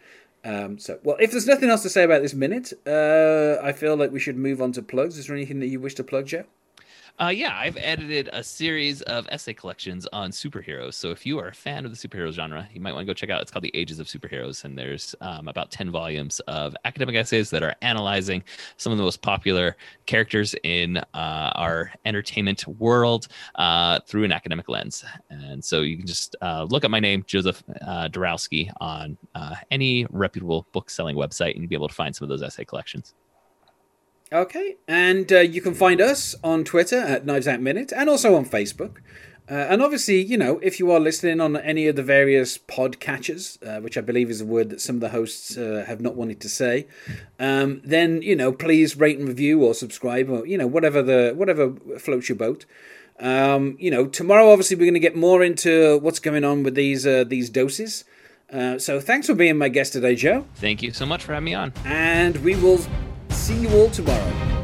Um, 0.43 0.79
so 0.79 0.99
well, 1.03 1.17
if 1.19 1.31
there's 1.31 1.47
nothing 1.47 1.69
else 1.69 1.81
to 1.83 1.89
say 1.89 2.03
about 2.03 2.21
this 2.21 2.33
minute, 2.33 2.71
uh, 2.87 3.57
I 3.61 3.73
feel 3.73 3.95
like 3.97 4.11
we 4.11 4.19
should 4.19 4.37
move 4.37 4.61
on 4.61 4.71
to 4.73 4.81
plugs. 4.81 5.17
Is 5.17 5.27
there 5.27 5.35
anything 5.35 5.59
that 5.59 5.67
you 5.67 5.79
wish 5.79 5.95
to 5.95 6.03
plug, 6.03 6.27
Joe? 6.27 6.45
Uh, 7.21 7.27
yeah, 7.27 7.53
I've 7.53 7.75
edited 7.75 8.29
a 8.31 8.41
series 8.41 9.01
of 9.01 9.27
essay 9.29 9.53
collections 9.53 10.07
on 10.13 10.31
superheroes. 10.31 10.93
So 10.93 11.11
if 11.11 11.25
you 11.25 11.37
are 11.39 11.49
a 11.49 11.53
fan 11.53 11.83
of 11.83 11.91
the 11.91 12.07
superhero 12.07 12.31
genre, 12.31 12.65
you 12.73 12.79
might 12.79 12.93
want 12.93 13.05
to 13.05 13.07
go 13.07 13.13
check 13.13 13.29
out. 13.29 13.41
It's 13.41 13.51
called 13.51 13.65
The 13.65 13.75
Ages 13.75 13.99
of 13.99 14.07
Superheroes, 14.07 14.63
and 14.63 14.77
there's 14.77 15.13
um, 15.19 15.49
about 15.49 15.69
ten 15.69 15.91
volumes 15.91 16.39
of 16.47 16.77
academic 16.85 17.15
essays 17.15 17.49
that 17.49 17.61
are 17.61 17.75
analyzing 17.81 18.41
some 18.77 18.93
of 18.93 18.97
the 18.97 19.03
most 19.03 19.21
popular 19.21 19.75
characters 20.05 20.55
in 20.63 20.95
uh, 20.95 21.51
our 21.55 21.91
entertainment 22.05 22.65
world 22.65 23.27
uh, 23.55 23.99
through 24.07 24.23
an 24.23 24.31
academic 24.31 24.69
lens. 24.69 25.03
And 25.29 25.61
so 25.61 25.81
you 25.81 25.97
can 25.97 26.07
just 26.07 26.37
uh, 26.41 26.67
look 26.69 26.85
up 26.85 26.91
my 26.91 27.01
name, 27.01 27.25
Joseph 27.27 27.61
uh, 27.81 28.07
Darowski, 28.07 28.71
on 28.79 29.17
uh, 29.35 29.55
any 29.71 30.07
reputable 30.09 30.67
book 30.71 30.89
selling 30.89 31.17
website, 31.17 31.57
and 31.57 31.67
be 31.67 31.75
able 31.75 31.89
to 31.89 31.93
find 31.93 32.15
some 32.15 32.23
of 32.23 32.29
those 32.29 32.43
essay 32.43 32.63
collections. 32.63 33.13
Okay, 34.31 34.77
and 34.87 35.31
uh, 35.31 35.39
you 35.39 35.59
can 35.59 35.73
find 35.73 35.99
us 35.99 36.35
on 36.43 36.63
Twitter 36.63 36.99
at 36.99 37.25
Knives 37.25 37.47
Out 37.47 37.61
Minute 37.61 37.91
and 37.91 38.07
also 38.07 38.35
on 38.35 38.45
Facebook. 38.45 38.97
Uh, 39.49 39.53
and 39.53 39.81
obviously, 39.81 40.21
you 40.21 40.37
know, 40.37 40.59
if 40.61 40.79
you 40.79 40.91
are 40.91 40.99
listening 40.99 41.41
on 41.41 41.57
any 41.57 41.87
of 41.87 41.95
the 41.95 42.03
various 42.03 42.55
podcatchers, 42.55 43.57
uh, 43.67 43.81
which 43.81 43.97
I 43.97 44.01
believe 44.01 44.29
is 44.29 44.41
a 44.41 44.45
word 44.45 44.69
that 44.69 44.81
some 44.81 44.97
of 44.97 45.01
the 45.01 45.09
hosts 45.09 45.57
uh, 45.57 45.83
have 45.87 45.99
not 45.99 46.15
wanted 46.15 46.39
to 46.41 46.49
say, 46.49 46.85
um, 47.39 47.81
then 47.83 48.21
you 48.21 48.35
know, 48.35 48.51
please 48.51 48.95
rate 48.95 49.17
and 49.17 49.27
review 49.27 49.65
or 49.65 49.73
subscribe 49.73 50.29
or 50.29 50.45
you 50.45 50.59
know 50.59 50.67
whatever 50.67 51.01
the 51.01 51.33
whatever 51.35 51.73
floats 51.97 52.29
your 52.29 52.35
boat. 52.35 52.65
Um, 53.19 53.77
you 53.79 53.89
know, 53.89 54.05
tomorrow 54.05 54.51
obviously 54.51 54.75
we're 54.75 54.85
going 54.85 54.93
to 54.93 54.99
get 54.99 55.15
more 55.15 55.41
into 55.43 55.97
what's 55.97 56.19
going 56.19 56.43
on 56.43 56.61
with 56.61 56.75
these 56.75 57.07
uh, 57.07 57.23
these 57.23 57.49
doses. 57.49 58.03
Uh, 58.53 58.77
so 58.77 58.99
thanks 58.99 59.25
for 59.25 59.33
being 59.33 59.57
my 59.57 59.69
guest 59.69 59.93
today, 59.93 60.13
Joe. 60.13 60.45
Thank 60.55 60.83
you 60.83 60.93
so 60.93 61.07
much 61.07 61.23
for 61.23 61.33
having 61.33 61.45
me 61.45 61.53
on. 61.55 61.73
And 61.85 62.37
we 62.37 62.55
will 62.55 62.79
see 63.49 63.61
you 63.61 63.69
all 63.69 63.89
tomorrow. 63.89 64.58